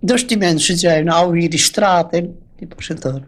dus 0.00 0.26
die 0.26 0.38
mensen 0.38 0.78
zeiden, 0.78 1.04
nou 1.04 1.38
hier 1.38 1.50
die 1.50 1.58
straat 1.58 2.12
in, 2.12 2.38
die 2.56 2.66
postkantoor. 2.66 3.22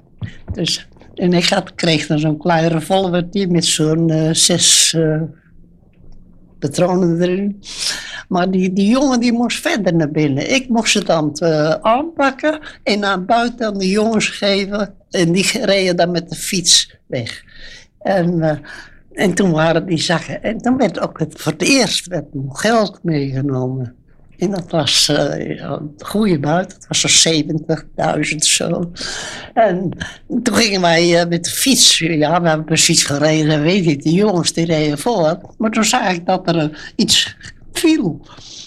Dus, 0.52 0.88
en 1.14 1.32
ik 1.32 1.48
had, 1.48 1.74
kreeg 1.74 2.06
dan 2.06 2.18
zo'n 2.18 2.38
klein 2.38 2.68
revolvertje 2.68 3.48
met 3.48 3.64
zo'n 3.64 4.08
uh, 4.08 4.28
zes 4.32 4.96
patronen 6.58 7.20
erin. 7.20 7.62
Maar 8.28 8.50
die, 8.50 8.72
die 8.72 8.88
jongen 8.88 9.20
die 9.20 9.32
moest 9.32 9.60
verder 9.60 9.94
naar 9.94 10.10
binnen. 10.10 10.54
Ik 10.54 10.68
moest 10.68 10.92
ze 10.92 11.04
dan 11.04 11.36
uh, 11.42 11.70
aanpakken 11.70 12.60
en 12.82 12.98
naar 12.98 13.24
buiten 13.24 13.66
aan 13.66 13.78
de 13.78 13.88
jongens 13.88 14.28
geven. 14.28 14.94
En 15.10 15.32
die 15.32 15.64
reden 15.64 15.96
dan 15.96 16.10
met 16.10 16.28
de 16.28 16.36
fiets 16.36 16.96
weg. 17.06 17.42
En, 17.98 18.60
en 19.12 19.34
toen 19.34 19.50
waren 19.50 19.86
die 19.86 19.98
zakken. 19.98 20.42
En 20.42 20.58
dan 20.58 20.76
werd 20.76 21.00
ook 21.00 21.18
het, 21.18 21.40
voor 21.40 21.52
het 21.52 21.62
eerst 21.62 22.06
werd 22.06 22.26
geld 22.48 22.98
meegenomen. 23.02 23.94
En 24.38 24.50
dat 24.50 24.70
was 24.70 25.08
uh, 25.08 25.58
een 25.60 25.94
goede 25.98 26.38
buit. 26.38 26.70
Dat 26.70 26.86
was 26.88 27.22
zo'n 27.22 27.44
70.000 27.44 28.36
zo. 28.36 28.92
En 29.54 29.90
toen 30.42 30.54
gingen 30.54 30.80
wij 30.80 31.22
uh, 31.22 31.28
met 31.28 31.44
de 31.44 31.50
fiets. 31.50 31.98
Ja, 31.98 32.42
we 32.42 32.48
hebben 32.48 32.66
precies 32.66 33.04
gereden, 33.04 33.62
weet 33.62 33.86
ik. 33.86 34.02
De 34.02 34.12
jongens 34.12 34.52
die 34.52 34.64
reden 34.64 34.98
voor. 34.98 35.54
Maar 35.58 35.70
toen 35.70 35.84
zag 35.84 36.12
ik 36.12 36.26
dat 36.26 36.48
er 36.48 36.56
uh, 36.56 36.64
iets 36.96 37.36
viel. 37.72 38.26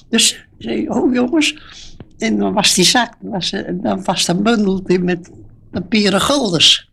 Dus 0.10 0.46
zei 0.58 0.90
oh 0.90 1.14
jongens. 1.14 1.58
En 2.18 2.38
dan 2.38 2.54
was 2.54 2.74
die 2.74 2.86
zak, 2.86 3.14
was, 3.20 3.54
dan 3.74 4.04
was 4.04 4.28
een 4.28 4.44
bundeltje 4.44 5.00
met 5.00 5.32
papieren 5.72 6.22
guldens. 6.22 6.90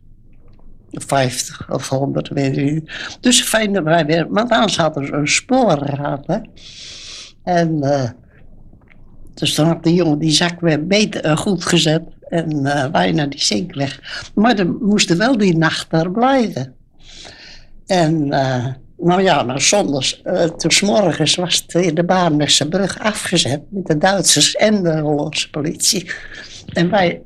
50 0.91 1.71
of 1.71 1.89
100, 1.89 2.29
weet 2.29 2.57
ik 2.57 2.71
niet. 2.73 2.91
Dus 3.19 3.49
dat 3.49 3.83
wij 3.83 4.05
weer, 4.05 4.27
want 4.29 4.49
anders 4.49 4.77
hadden 4.77 5.05
ze 5.05 5.13
een 5.13 5.27
spoor 5.27 5.77
gehad. 5.77 6.41
En 7.43 7.79
dus 9.35 9.55
dan 9.55 9.67
had 9.67 9.83
de 9.83 9.93
jongen 9.93 10.19
die 10.19 10.31
zak 10.31 10.59
weer 10.59 10.87
beter 10.87 11.25
uh, 11.25 11.37
goed 11.37 11.65
gezet 11.65 12.03
en 12.29 12.65
uh, 12.65 12.85
wij 12.85 13.11
naar 13.11 13.29
die 13.29 13.41
zink 13.41 13.75
weg. 13.75 13.99
Maar 14.35 14.55
dan 14.55 14.77
moesten 14.81 15.17
wel 15.17 15.37
die 15.37 15.57
nacht 15.57 15.89
daar 15.89 16.11
blijven. 16.11 16.75
En 17.85 18.27
uh, 18.27 18.65
nou 18.97 19.21
ja, 19.21 19.43
nou 19.43 19.59
zondags, 19.59 20.21
toen 20.57 20.89
morgens 20.89 21.35
was 21.35 21.65
het 21.67 21.95
de 21.95 22.03
Baarnese 22.03 22.67
brug 22.67 22.99
afgezet 22.99 23.61
met 23.69 23.85
de 23.85 23.97
Duitsers 23.97 24.55
en 24.55 24.83
de 24.83 24.99
Hollandse 24.99 25.49
politie. 25.49 26.11
En 26.73 26.89
wij 26.89 27.21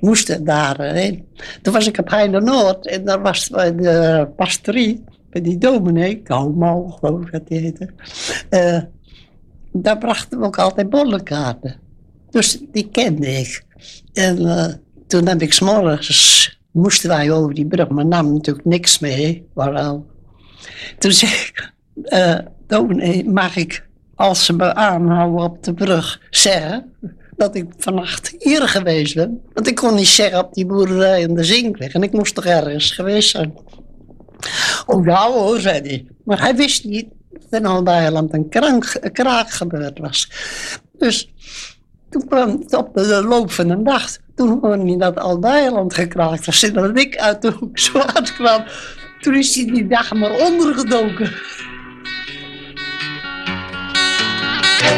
moesten 0.00 0.44
daarheen. 0.44 1.26
Toen 1.62 1.72
was 1.72 1.86
ik 1.86 1.98
op 1.98 2.10
Heine 2.10 2.40
Noord 2.40 2.86
en 2.86 3.04
daar 3.04 3.22
was 3.22 3.48
bij 3.48 3.74
de 3.74 4.28
pastorie, 4.36 5.04
bij 5.30 5.40
die 5.40 5.58
dominee, 5.58 6.22
Kouwmal 6.22 6.98
geloof 7.00 7.20
ik 7.20 7.32
dat 7.32 7.48
die 7.48 7.58
heette 7.58 7.88
daar 9.72 9.98
brachten 9.98 10.38
we 10.38 10.46
ook 10.46 10.58
altijd 10.58 10.90
bollenkaarten. 10.90 11.80
Dus 12.30 12.58
die 12.72 12.88
kende 12.88 13.26
ik. 13.26 13.62
En 14.12 14.40
uh, 14.40 14.66
toen 15.06 15.26
heb 15.26 15.42
ik 15.42 15.52
s'morgens, 15.52 16.60
moesten 16.70 17.08
wij 17.08 17.30
over 17.30 17.54
die 17.54 17.66
brug, 17.66 17.88
maar 17.88 18.06
nam 18.06 18.32
natuurlijk 18.32 18.66
niks 18.66 18.98
mee. 18.98 19.48
Waarom? 19.54 20.06
Toen 20.98 21.12
zei 21.12 21.32
ik, 21.32 21.72
uh, 22.68 23.22
mag 23.24 23.56
ik, 23.56 23.86
als 24.14 24.44
ze 24.44 24.52
me 24.52 24.74
aanhouden 24.74 25.44
op 25.44 25.64
de 25.64 25.74
brug, 25.74 26.20
zeggen 26.30 26.92
dat 27.36 27.54
ik 27.54 27.66
vannacht 27.76 28.34
hier 28.38 28.68
geweest 28.68 29.14
ben? 29.14 29.40
Want 29.52 29.66
ik 29.66 29.74
kon 29.74 29.94
niet 29.94 30.06
zeggen 30.06 30.38
op 30.38 30.54
die 30.54 30.66
boerderij 30.66 31.20
in 31.20 31.34
de 31.34 31.44
Zinkweg. 31.44 31.92
En 31.92 32.02
ik 32.02 32.12
moest 32.12 32.34
toch 32.34 32.44
ergens 32.44 32.90
geweest 32.90 33.30
zijn. 33.30 33.54
Oh 34.86 35.04
ja 35.04 35.30
hoor, 35.30 35.60
zei 35.60 35.80
hij. 35.80 36.06
Maar 36.24 36.40
hij 36.40 36.56
wist 36.56 36.84
niet 36.84 37.06
in 37.50 37.66
Albeiland 37.66 38.34
een, 38.34 38.48
kraak 39.12 39.50
gebeurd 39.50 39.98
was. 39.98 40.30
Dus 40.98 41.32
toen 42.10 42.26
kwam 42.26 42.50
het 42.60 42.74
op 42.74 42.94
de 42.94 43.24
loop 43.24 43.50
van 43.50 43.68
de 43.68 43.76
nacht, 43.76 44.20
toen 44.34 44.58
hoorde 44.60 44.84
hij 44.84 44.96
dat 44.96 45.18
Albeiland 45.18 45.94
gekraakt 45.94 46.46
was. 46.46 46.62
En 46.62 46.72
dat 46.72 46.98
ik 46.98 47.16
uit 47.16 47.42
de 47.42 47.50
hoek 47.50 47.78
zo 47.78 48.00
kwam, 48.36 48.64
toen 49.20 49.34
is 49.34 49.54
hij 49.54 49.64
die 49.64 49.86
dag 49.86 50.14
maar 50.14 50.46
ondergedoken. 50.46 51.32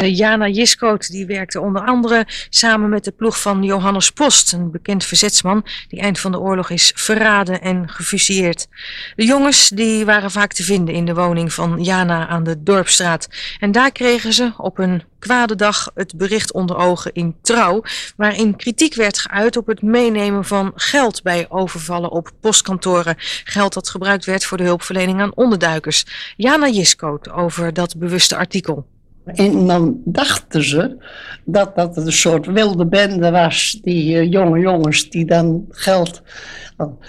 Jana 0.01 0.47
Jiskoot 0.47 1.11
die 1.11 1.25
werkte 1.25 1.61
onder 1.61 1.85
andere 1.85 2.25
samen 2.49 2.89
met 2.89 3.03
de 3.03 3.11
ploeg 3.11 3.41
van 3.41 3.63
Johannes 3.63 4.11
Post, 4.11 4.53
een 4.53 4.71
bekend 4.71 5.05
verzetsman 5.05 5.65
die 5.87 5.99
eind 5.99 6.19
van 6.19 6.31
de 6.31 6.39
oorlog 6.39 6.69
is 6.69 6.91
verraden 6.95 7.61
en 7.61 7.89
gefusilleerd. 7.89 8.67
De 9.15 9.25
jongens 9.25 9.69
die 9.69 10.05
waren 10.05 10.31
vaak 10.31 10.53
te 10.53 10.63
vinden 10.63 10.95
in 10.95 11.05
de 11.05 11.13
woning 11.13 11.53
van 11.53 11.83
Jana 11.83 12.27
aan 12.27 12.43
de 12.43 12.63
Dorpstraat. 12.63 13.27
En 13.59 13.71
daar 13.71 13.91
kregen 13.91 14.33
ze 14.33 14.53
op 14.57 14.77
een 14.77 15.03
kwade 15.19 15.55
dag 15.55 15.91
het 15.93 16.17
bericht 16.17 16.53
onder 16.53 16.77
ogen 16.77 17.13
in 17.13 17.35
Trouw, 17.41 17.83
waarin 18.15 18.55
kritiek 18.55 18.93
werd 18.93 19.19
geuit 19.19 19.57
op 19.57 19.67
het 19.67 19.81
meenemen 19.81 20.45
van 20.45 20.71
geld 20.75 21.23
bij 21.23 21.45
overvallen 21.49 22.11
op 22.11 22.31
postkantoren. 22.41 23.15
Geld 23.43 23.73
dat 23.73 23.89
gebruikt 23.89 24.25
werd 24.25 24.45
voor 24.45 24.57
de 24.57 24.63
hulpverlening 24.63 25.21
aan 25.21 25.35
onderduikers. 25.35 26.05
Jana 26.37 26.67
Jiskoot 26.67 27.29
over 27.29 27.73
dat 27.73 27.97
bewuste 27.97 28.35
artikel. 28.35 28.85
En 29.25 29.67
dan 29.67 30.01
dachten 30.05 30.63
ze 30.63 30.97
dat 31.45 31.75
dat 31.75 31.97
een 31.97 32.11
soort 32.11 32.45
wilde 32.45 32.85
bende 32.85 33.31
was, 33.31 33.79
die 33.81 34.15
uh, 34.15 34.31
jonge 34.31 34.59
jongens 34.59 35.09
die 35.09 35.25
dan 35.25 35.65
geld. 35.69 36.21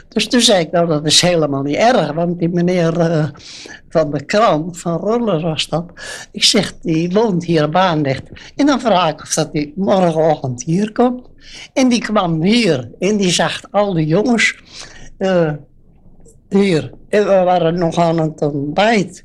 Dus 0.09 0.29
toen 0.29 0.41
zei 0.41 0.61
ik, 0.61 0.71
nou 0.71 0.87
dat 0.87 1.07
is 1.07 1.21
helemaal 1.21 1.63
niet 1.63 1.77
erg, 1.77 2.13
want 2.13 2.39
die 2.39 2.49
meneer 2.49 2.99
uh, 2.99 3.27
van 3.89 4.11
de 4.11 4.25
krant, 4.25 4.79
van 4.79 4.97
Roller 4.97 5.41
was 5.41 5.69
dat. 5.69 5.85
Ik 6.33 6.45
zeg, 6.45 6.75
die 6.81 7.11
woont 7.11 7.45
hier 7.45 7.65
op 7.65 7.73
Baanrecht. 7.73 8.23
En 8.57 8.67
dan 8.67 8.81
vraag 8.81 9.11
ik 9.11 9.21
of 9.23 9.35
dat 9.35 9.49
hij 9.53 9.73
morgenochtend 9.77 10.63
hier 10.63 10.93
komt. 10.93 11.29
En 11.73 11.89
die 11.89 12.01
kwam 12.01 12.43
hier 12.43 12.91
en 12.99 13.17
die 13.17 13.31
zag 13.31 13.61
al 13.71 13.95
die 13.95 14.07
jongens 14.07 14.55
uh, 15.19 15.53
hier. 16.49 16.93
En 17.09 17.25
we 17.25 17.43
waren 17.45 17.79
nog 17.79 17.99
aan 17.99 18.21
het 18.21 18.43
ontbijt. 18.43 19.25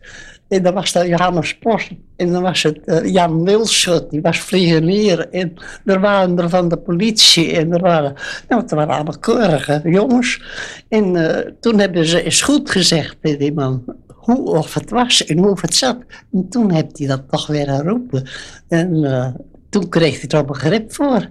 En 0.51 0.63
dan 0.63 0.74
was 0.74 0.91
dat 0.91 1.08
Johannes 1.08 1.58
Post. 1.58 1.89
En 2.15 2.31
dan 2.31 2.41
was 2.41 2.63
het 2.63 2.79
uh, 2.86 3.13
Jan 3.13 3.43
Wilschut, 3.43 4.10
die 4.10 4.22
was 4.22 4.39
vliegenier. 4.39 5.29
En 5.29 5.53
er 5.86 6.00
waren 6.00 6.39
er 6.39 6.50
van 6.50 6.70
de 6.70 6.77
politie. 6.77 7.51
En 7.51 7.74
er 7.74 7.81
waren, 7.81 8.13
nou, 8.48 8.62
het 8.62 8.72
waren 8.72 8.96
allemaal 8.96 9.20
keurige 9.20 9.81
jongens. 9.84 10.41
En 10.89 11.15
uh, 11.15 11.38
toen 11.60 11.79
hebben 11.79 12.05
ze 12.05 12.24
eens 12.24 12.41
goed 12.41 12.70
gezegd 12.70 13.17
tegen 13.22 13.39
die 13.39 13.53
man 13.53 13.84
hoe 14.08 14.50
of 14.50 14.74
het 14.74 14.89
was 14.89 15.25
en 15.25 15.38
hoe 15.38 15.58
het 15.62 15.75
zat. 15.75 15.98
En 16.34 16.50
toen 16.50 16.72
heeft 16.72 16.98
hij 16.98 17.08
dat 17.08 17.22
toch 17.29 17.48
weer 17.48 17.67
geroepen. 17.67 18.27
En 18.67 18.96
uh, 18.96 19.27
toen 19.70 19.89
kreeg 19.89 20.22
hij 20.22 20.39
er 20.39 20.46
begrip 20.46 20.93
voor. 20.93 21.29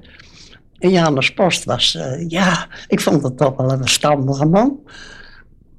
En 0.78 0.90
Janus 0.90 1.32
Post 1.34 1.64
was, 1.64 1.98
ja, 2.28 2.66
ik 2.88 3.00
vond 3.00 3.22
het 3.22 3.36
toch 3.36 3.56
wel 3.56 3.72
een 3.72 3.80
verstandige 3.80 4.46
man. 4.46 4.80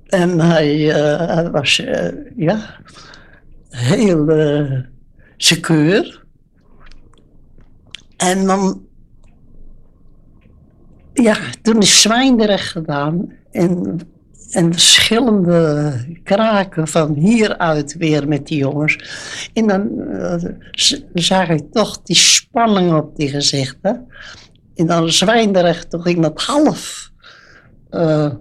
En 0.08 0.40
hij, 0.40 0.78
hij 0.78 1.52
was, 1.52 1.84
ja 2.36 2.80
heel 3.72 4.30
uh, 4.30 4.80
secuur. 5.38 6.26
En 8.18 8.46
dan, 8.46 8.86
ja, 11.14 11.38
toen 11.62 11.78
is 11.78 12.02
Zwijndrecht 12.02 12.68
gedaan 12.68 13.34
en, 13.52 14.00
en 14.50 14.74
verschillende 14.74 15.94
kraken 16.24 16.88
van 16.88 17.14
hieruit 17.14 17.98
weer 17.98 18.28
met 18.28 18.48
die 18.48 18.58
jongens. 18.58 18.98
En 19.54 19.68
dan 19.68 19.90
uh, 19.98 20.44
zag 21.14 21.50
ik 21.50 21.72
toch 21.72 22.02
die 22.02 22.16
spanning 22.16 22.94
op 22.94 23.16
die 23.16 23.30
gezichten. 23.30 24.08
En 24.76 24.86
dan 24.88 25.10
Zwijndrecht, 25.10 25.90
toen 25.90 26.02
ging 26.02 26.22
dat 26.22 26.42
half. 26.42 27.12
Uh, 27.92 28.34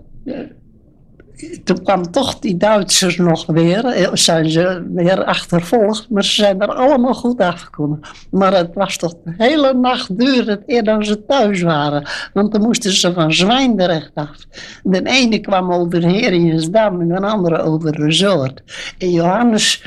toen 1.64 1.82
kwam 1.82 2.10
toch 2.10 2.38
die 2.38 2.56
Duitsers 2.56 3.16
nog 3.16 3.46
weer, 3.46 3.84
eh, 3.84 4.08
zijn 4.12 4.50
ze 4.50 4.86
weer 4.94 5.24
achtervolgd, 5.24 6.10
maar 6.10 6.24
ze 6.24 6.34
zijn 6.34 6.60
er 6.60 6.74
allemaal 6.74 7.14
goed 7.14 7.40
afgekomen. 7.40 8.00
Maar 8.30 8.52
het 8.52 8.74
was 8.74 8.96
toch 8.96 9.14
de 9.24 9.34
hele 9.36 9.74
nacht 9.74 10.18
duurde 10.18 10.50
het 10.50 10.62
eer 10.66 10.84
dan 10.84 11.04
ze 11.04 11.24
thuis 11.26 11.62
waren, 11.62 12.08
want 12.32 12.52
dan 12.52 12.62
moesten 12.62 12.92
ze 12.92 13.12
van 13.12 13.32
Zwijndrecht 13.32 14.10
af. 14.14 14.36
De 14.82 15.02
ene 15.02 15.38
kwam 15.38 15.72
over 15.72 16.02
Heringsdam 16.02 17.00
en 17.00 17.08
de 17.08 17.20
andere 17.20 17.58
over 17.58 18.00
Resort. 18.00 18.62
En 18.98 19.10
Johannes, 19.10 19.84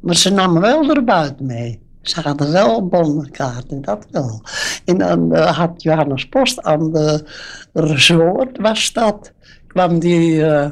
maar 0.00 0.16
ze 0.16 0.30
namen 0.30 0.60
wel 0.60 0.90
er 0.90 1.04
buiten 1.04 1.46
mee. 1.46 1.84
Ze 2.02 2.20
hadden 2.20 2.52
wel 2.52 2.78
een 2.78 2.88
bonnenkaart 2.88 3.70
en 3.70 3.82
dat 3.82 4.06
wel. 4.10 4.42
En 4.84 4.98
dan 4.98 5.36
uh, 5.36 5.56
had 5.58 5.82
Johannes 5.82 6.28
Post 6.28 6.62
aan 6.62 6.92
de 6.92 7.24
resort, 7.72 8.58
was 8.58 8.92
dat 8.92 9.32
kwam 9.76 9.98
die, 9.98 10.32
uh, 10.34 10.68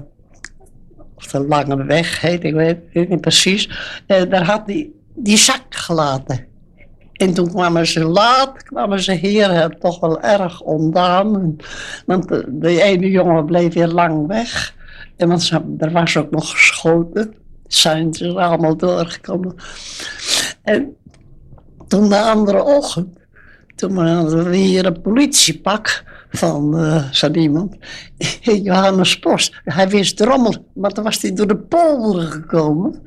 de 1.30 1.46
lange 1.48 1.84
weg 1.84 2.20
heet, 2.20 2.44
ik 2.44 2.54
weet, 2.54 3.08
niet 3.08 3.20
precies. 3.20 3.70
En 4.06 4.28
daar 4.28 4.44
had 4.44 4.62
hij 4.66 4.90
die 5.14 5.36
zak 5.36 5.64
gelaten. 5.68 6.46
En 7.12 7.34
toen 7.34 7.48
kwamen 7.48 7.86
ze 7.86 8.04
laat, 8.04 8.62
kwamen 8.62 9.02
ze 9.02 9.12
hier 9.12 9.76
toch 9.78 10.00
wel 10.00 10.20
erg 10.20 10.60
ondaan. 10.60 11.56
Want 12.06 12.28
de, 12.28 12.44
de, 12.48 12.82
ene 12.82 13.10
jongen 13.10 13.44
bleef 13.44 13.74
weer 13.74 13.88
lang 13.88 14.26
weg. 14.26 14.74
En 15.16 15.28
want 15.28 15.42
ze, 15.42 15.74
er 15.78 15.90
was 15.90 16.16
ook 16.16 16.30
nog 16.30 16.50
geschoten. 16.50 17.34
Zijn 17.66 18.14
ze 18.14 18.40
allemaal 18.40 18.76
doorgekomen. 18.76 19.54
En 20.62 20.96
toen 21.88 22.08
de 22.08 22.20
andere 22.20 22.62
ochtend, 22.62 23.18
toen 23.74 24.06
hadden 24.06 24.50
we 24.50 24.56
hier 24.56 24.86
een 24.86 25.00
politiepak 25.00 26.04
van 26.36 26.80
uh, 26.80 27.10
zo 27.10 27.30
iemand. 27.30 27.76
Johannes 28.62 29.18
Post. 29.18 29.60
Hij 29.64 29.88
wist 29.88 30.16
drommel, 30.16 30.66
maar 30.74 30.90
toen 30.90 31.04
was 31.04 31.22
hij 31.22 31.32
door 31.32 31.46
de 31.46 31.56
polder 31.56 32.22
gekomen. 32.22 33.02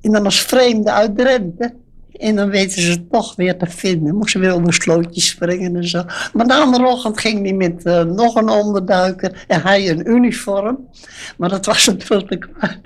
En 0.00 0.12
dan 0.12 0.24
als 0.24 0.40
vreemde 0.40 0.92
uit 0.92 1.16
Drenthe. 1.16 1.74
En 2.12 2.36
dan 2.36 2.50
weten 2.50 2.82
ze 2.82 2.90
het 2.90 3.10
toch 3.10 3.36
weer 3.36 3.58
te 3.58 3.66
vinden. 3.66 4.16
Moesten 4.16 4.40
weer 4.40 4.54
over 4.54 4.72
slootjes 4.72 5.28
springen 5.28 5.76
en 5.76 5.88
zo. 5.88 6.04
Maar 6.32 6.46
de 6.46 6.54
andere 6.54 6.86
ochtend 6.86 7.20
ging 7.20 7.42
hij 7.42 7.52
met 7.52 7.80
uh, 7.84 8.02
nog 8.02 8.34
een 8.34 8.48
onderduiker. 8.48 9.44
En 9.46 9.62
hij 9.62 9.90
een 9.90 10.10
uniform. 10.10 10.88
Maar 11.36 11.48
dat 11.48 11.66
was 11.66 11.86
hem 11.86 12.00
veel 12.00 12.24
te 12.24 12.36
kwaad. 12.36 12.78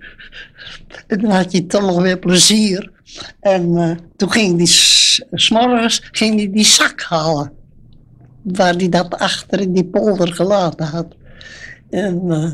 En 1.07 1.21
dan 1.21 1.31
had 1.31 1.53
hij 1.53 1.61
toch 1.61 1.83
nog 1.83 2.03
weer 2.03 2.19
plezier. 2.19 2.91
En 3.41 3.73
uh, 3.73 3.91
toen 4.17 4.31
ging 4.31 4.57
hij 4.57 4.67
s'morgens 5.39 6.09
ging 6.11 6.37
hij 6.37 6.51
die 6.51 6.65
zak 6.65 7.03
halen. 7.03 7.53
Waar 8.45 8.75
hij 8.75 8.89
dat 8.89 9.19
achter 9.19 9.61
in 9.61 9.73
die 9.73 9.85
polder 9.85 10.33
gelaten 10.33 10.87
had. 10.87 11.07
En, 11.91 12.23
uh, 12.25 12.53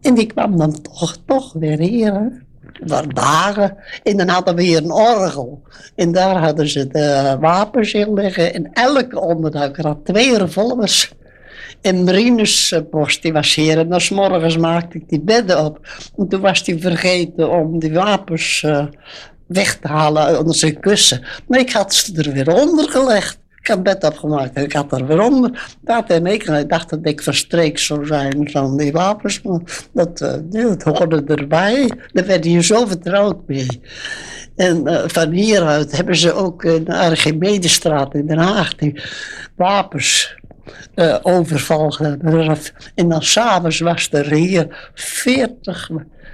en 0.00 0.14
die 0.14 0.26
kwam 0.26 0.56
dan 0.56 0.82
toch, 0.82 1.16
toch 1.26 1.52
weer 1.52 1.78
hier 1.78 2.42
waren 2.86 3.14
dagen. 3.14 3.76
En 4.02 4.16
dan 4.16 4.28
hadden 4.28 4.54
we 4.54 4.62
hier 4.62 4.84
een 4.84 4.92
orgel. 4.92 5.62
En 5.94 6.12
daar 6.12 6.36
hadden 6.36 6.68
ze 6.68 6.86
de 6.86 7.36
wapens 7.40 7.92
in 7.92 8.14
liggen. 8.14 8.54
En 8.54 8.72
elke 8.72 9.20
onderduiker 9.20 9.86
had 9.86 10.04
twee 10.04 10.38
revolvers. 10.38 11.12
En 11.80 12.04
Marinus 12.04 12.80
Post, 12.90 13.22
die 13.22 13.32
was 13.32 13.54
hier. 13.54 13.78
En 13.78 13.88
dan 13.88 14.00
morgens 14.10 14.58
maakte 14.58 14.96
ik 14.96 15.08
die 15.08 15.20
bedden 15.20 15.64
op. 15.64 15.80
En 16.16 16.28
toen 16.28 16.40
was 16.40 16.62
hij 16.66 16.78
vergeten 16.78 17.50
om 17.50 17.78
die 17.78 17.92
wapens 17.92 18.62
uh, 18.66 18.86
weg 19.46 19.76
te 19.76 19.88
halen 19.88 20.38
onder 20.38 20.54
zijn 20.54 20.80
kussen. 20.80 21.24
Maar 21.46 21.58
ik 21.58 21.72
had 21.72 21.94
ze 21.94 22.22
er 22.22 22.32
weer 22.32 22.54
onder 22.54 22.90
gelegd. 22.90 23.40
Ik 23.62 23.68
had 23.68 23.82
bed 23.82 24.04
opgemaakt 24.04 24.54
en 24.54 24.64
ik 24.64 24.72
had 24.72 24.92
er 24.92 25.06
weer 25.06 25.20
onder. 25.20 25.74
Dat 25.80 26.10
en 26.10 26.26
ik, 26.26 26.42
ik 26.42 26.68
dacht 26.68 26.90
dat 26.90 26.98
ik 27.02 27.22
verstreek 27.22 27.78
zou 27.78 28.06
zijn 28.06 28.50
van 28.50 28.76
die 28.76 28.92
wapens. 28.92 29.40
Dat, 29.92 30.20
uh, 30.20 30.70
dat 30.70 30.82
hoorde 30.82 31.22
erbij. 31.24 31.90
Daar 32.12 32.26
werd 32.26 32.44
je 32.44 32.62
zo 32.62 32.86
vertrouwd 32.86 33.36
mee. 33.46 33.80
En 34.56 34.88
uh, 34.88 35.02
van 35.06 35.30
hieruit 35.30 35.96
hebben 35.96 36.16
ze 36.16 36.32
ook 36.32 36.64
in 36.64 36.84
de 36.84 36.96
Archimedestraat 36.96 38.14
in 38.14 38.26
Den 38.26 38.38
Haag 38.38 38.74
die 38.74 39.02
wapens 39.56 40.36
uh, 40.94 41.26
En 42.94 43.08
dan 43.08 43.22
s'avonds 43.22 43.80
was 43.80 44.08
er 44.10 44.32
hier 44.32 44.90
40 44.94 45.90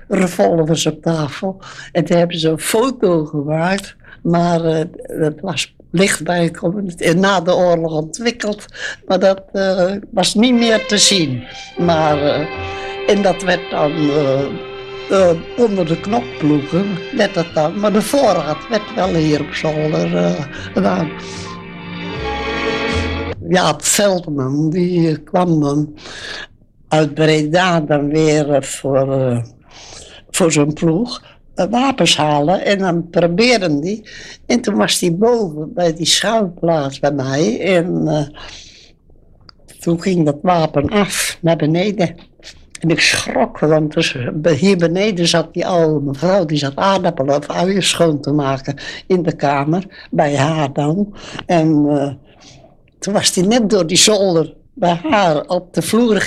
revolvers 0.08 0.86
op 0.86 1.02
tafel. 1.02 1.60
En 1.92 2.04
toen 2.04 2.16
hebben 2.16 2.38
ze 2.38 2.48
een 2.48 2.58
foto 2.58 3.24
gemaakt. 3.24 3.96
Maar 4.22 4.64
uh, 4.64 4.80
dat 5.20 5.40
was 5.40 5.74
lichtbij 5.90 6.52
en 6.96 7.20
na 7.20 7.40
de 7.40 7.54
oorlog 7.54 7.92
ontwikkeld. 7.92 8.64
Maar 9.06 9.18
dat 9.18 9.42
uh, 9.52 9.92
was 10.10 10.34
niet 10.34 10.54
meer 10.54 10.86
te 10.86 10.98
zien. 10.98 11.44
Maar, 11.78 12.16
uh, 12.22 12.46
en 13.06 13.22
dat 13.22 13.42
werd 13.42 13.70
dan 13.70 13.92
onder 15.56 15.86
de 15.86 16.00
knokploegen, 16.00 16.86
werd 17.16 17.34
dat 17.34 17.46
dan. 17.54 17.80
Maar 17.80 17.92
de 17.92 18.02
voorraad 18.02 18.68
werd 18.68 18.94
wel 18.94 19.14
hier 19.14 19.40
op 19.40 19.52
zolder 19.52 20.36
gedaan. 20.72 21.10
Ja, 23.48 23.74
Veldman, 23.78 24.70
die 24.70 25.22
kwam 25.22 25.60
dan 25.60 25.94
uit 26.88 27.14
Breda 27.14 27.80
dan 27.80 28.08
weer 28.08 28.64
voor, 28.64 29.42
voor 30.30 30.52
zijn 30.52 30.72
ploeg. 30.72 31.22
Eh, 31.58 31.66
wapens 31.70 32.16
halen 32.16 32.64
en 32.64 32.78
dan 32.78 33.10
probeerden 33.10 33.80
die. 33.80 34.08
En 34.46 34.60
toen 34.60 34.74
was 34.74 34.98
die 34.98 35.12
boven 35.12 35.74
bij 35.74 35.94
die 35.94 36.06
schuilplaats 36.06 36.98
bij 36.98 37.12
mij 37.12 37.60
en 37.60 38.02
uh, 38.04 38.22
toen 39.80 40.02
ging 40.02 40.24
dat 40.24 40.38
wapen 40.42 40.88
af 40.88 41.38
naar 41.40 41.56
beneden. 41.56 42.14
En 42.80 42.90
ik 42.90 43.00
schrok, 43.00 43.58
want 43.58 43.92
dus 43.92 44.16
hier 44.56 44.76
beneden 44.76 45.28
zat 45.28 45.54
die 45.54 45.66
oude 45.66 46.04
mevrouw, 46.04 46.44
die 46.44 46.58
zat 46.58 46.76
aardappelen 46.76 47.36
of 47.36 47.48
uien 47.48 47.82
schoon 47.82 48.20
te 48.20 48.32
maken 48.32 48.76
in 49.06 49.22
de 49.22 49.36
kamer, 49.36 50.06
bij 50.10 50.36
haar 50.36 50.72
dan. 50.72 51.14
En 51.46 51.86
uh, 51.86 52.12
toen 52.98 53.12
was 53.12 53.32
die 53.32 53.44
net 53.44 53.70
door 53.70 53.86
die 53.86 53.96
zolder 53.96 54.54
bij 54.74 55.00
haar 55.02 55.40
op 55.46 55.74
de 55.74 55.82
vloer 55.82 56.20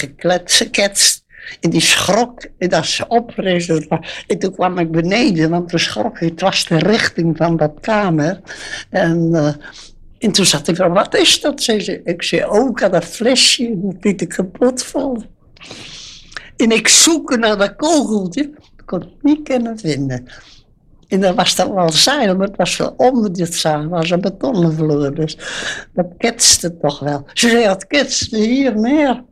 geketst. 0.43 1.20
En 1.59 1.69
die 1.69 1.81
schrok, 1.81 2.45
en 2.57 2.69
dat 2.69 2.85
ze 2.85 3.07
oprees. 3.07 3.67
En 3.67 4.39
toen 4.39 4.53
kwam 4.53 4.77
ik 4.77 4.91
beneden, 4.91 5.49
want 5.49 5.69
toen 5.69 5.79
schrok 5.79 6.19
Het 6.19 6.41
was 6.41 6.67
de 6.67 6.77
richting 6.77 7.37
van 7.37 7.57
dat 7.57 7.73
kamer. 7.79 8.41
En, 8.89 9.33
en 10.19 10.31
toen 10.31 10.45
zat 10.45 10.67
ik 10.67 10.75
van, 10.75 10.93
wat 10.93 11.15
is 11.15 11.41
dat? 11.41 11.63
Zei 11.63 11.79
ze. 11.79 12.01
Ik 12.03 12.23
zei, 12.23 12.45
oh, 12.45 12.69
ik 12.69 12.79
had 12.79 12.93
een 12.93 13.01
flesje. 13.01 13.73
Dat 13.75 14.03
liet 14.03 14.21
ik 14.21 14.29
kapot 14.29 14.83
vallen. 14.83 15.25
En 16.57 16.71
ik 16.71 16.87
zoek 16.87 17.37
naar 17.37 17.57
dat 17.57 17.75
kogeltje. 17.75 18.51
Kon 18.85 18.99
het 18.99 19.23
niet 19.23 19.43
kunnen 19.43 19.79
vinden. 19.79 20.27
En 21.11 21.19
dat 21.19 21.35
was 21.35 21.55
dan 21.55 21.73
wel 21.73 21.91
zeil, 21.91 22.35
maar 22.35 22.47
het 22.47 22.57
was 22.57 22.77
wel 22.77 22.93
onder 22.97 23.33
dit 23.33 23.55
zaal, 23.55 23.87
was 23.87 24.09
een 24.09 24.21
betonnen 24.21 24.73
vloer. 24.73 25.15
Dus 25.15 25.37
dat 25.93 26.07
ketste 26.17 26.77
toch 26.77 26.99
wel. 26.99 27.25
Ze 27.33 27.49
zei, 27.49 27.67
het 27.67 27.87
ketste 27.87 28.37
hier 28.37 28.79
meer. 28.79 29.23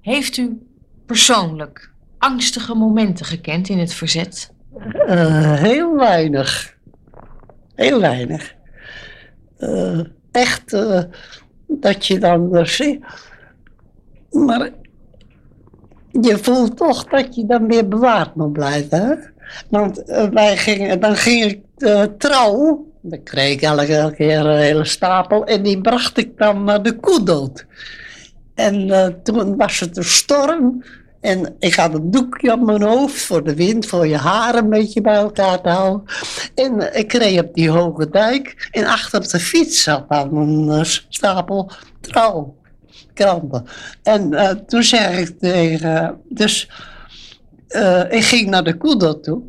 Heeft 0.00 0.36
u 0.36 0.58
persoonlijk 1.06 1.90
angstige 2.18 2.74
momenten 2.74 3.26
gekend 3.26 3.68
in 3.68 3.78
het 3.78 3.94
verzet? 3.94 4.50
Uh, 5.08 5.52
heel 5.54 5.96
weinig. 5.96 6.76
Heel 7.74 8.00
weinig. 8.00 8.54
Uh, 9.58 10.00
echt 10.30 10.72
uh, 10.72 11.02
dat 11.66 12.06
je 12.06 12.18
dan 12.18 12.66
ziet. 12.66 13.04
Maar 14.30 14.70
je 16.20 16.38
voelt 16.38 16.76
toch 16.76 17.04
dat 17.04 17.34
je 17.34 17.46
dan 17.46 17.66
weer 17.66 17.88
bewaard 17.88 18.34
moet 18.34 18.52
blijven. 18.52 19.32
Want 19.70 20.02
wij 20.32 20.56
gingen, 20.56 21.00
dan 21.00 21.16
ging 21.16 21.44
ik 21.44 21.60
trouwen. 22.18 22.92
Dan 23.00 23.22
kreeg 23.22 23.52
ik 23.52 23.62
elke 23.62 24.12
keer 24.16 24.46
een 24.46 24.58
hele 24.58 24.84
stapel. 24.84 25.44
En 25.44 25.62
die 25.62 25.80
bracht 25.80 26.18
ik 26.18 26.38
dan 26.38 26.64
naar 26.64 26.82
de 26.82 26.96
koedood. 26.96 27.66
En 28.56 28.88
uh, 28.88 29.06
toen 29.06 29.56
was 29.56 29.80
het 29.80 29.96
een 29.96 30.04
storm. 30.04 30.84
En 31.20 31.56
ik 31.58 31.74
had 31.74 31.94
een 31.94 32.10
doekje 32.10 32.52
op 32.52 32.60
mijn 32.60 32.82
hoofd 32.82 33.22
voor 33.22 33.44
de 33.44 33.54
wind, 33.54 33.86
voor 33.86 34.06
je 34.06 34.16
haar 34.16 34.54
een 34.54 34.70
beetje 34.70 35.00
bij 35.00 35.14
elkaar 35.14 35.60
te 35.60 35.68
houden. 35.68 36.04
En 36.54 36.96
ik 36.96 37.12
reed 37.12 37.40
op 37.40 37.54
die 37.54 37.70
hoge 37.70 38.10
dijk. 38.10 38.68
En 38.70 38.84
achter 38.84 39.20
op 39.20 39.28
de 39.28 39.40
fiets 39.40 39.82
zat 39.82 40.08
dan 40.08 40.36
een 40.36 40.78
uh, 40.78 40.84
stapel 41.08 41.70
trouwkranten. 42.00 43.66
En 44.02 44.32
uh, 44.32 44.50
toen 44.50 44.82
zeg 44.82 45.18
ik 45.18 45.38
tegen... 45.38 46.20
Dus 46.28 46.70
ik 48.08 48.24
ging 48.24 48.50
naar 48.50 48.64
de 48.64 48.76
koedel 48.76 49.20
toe. 49.20 49.42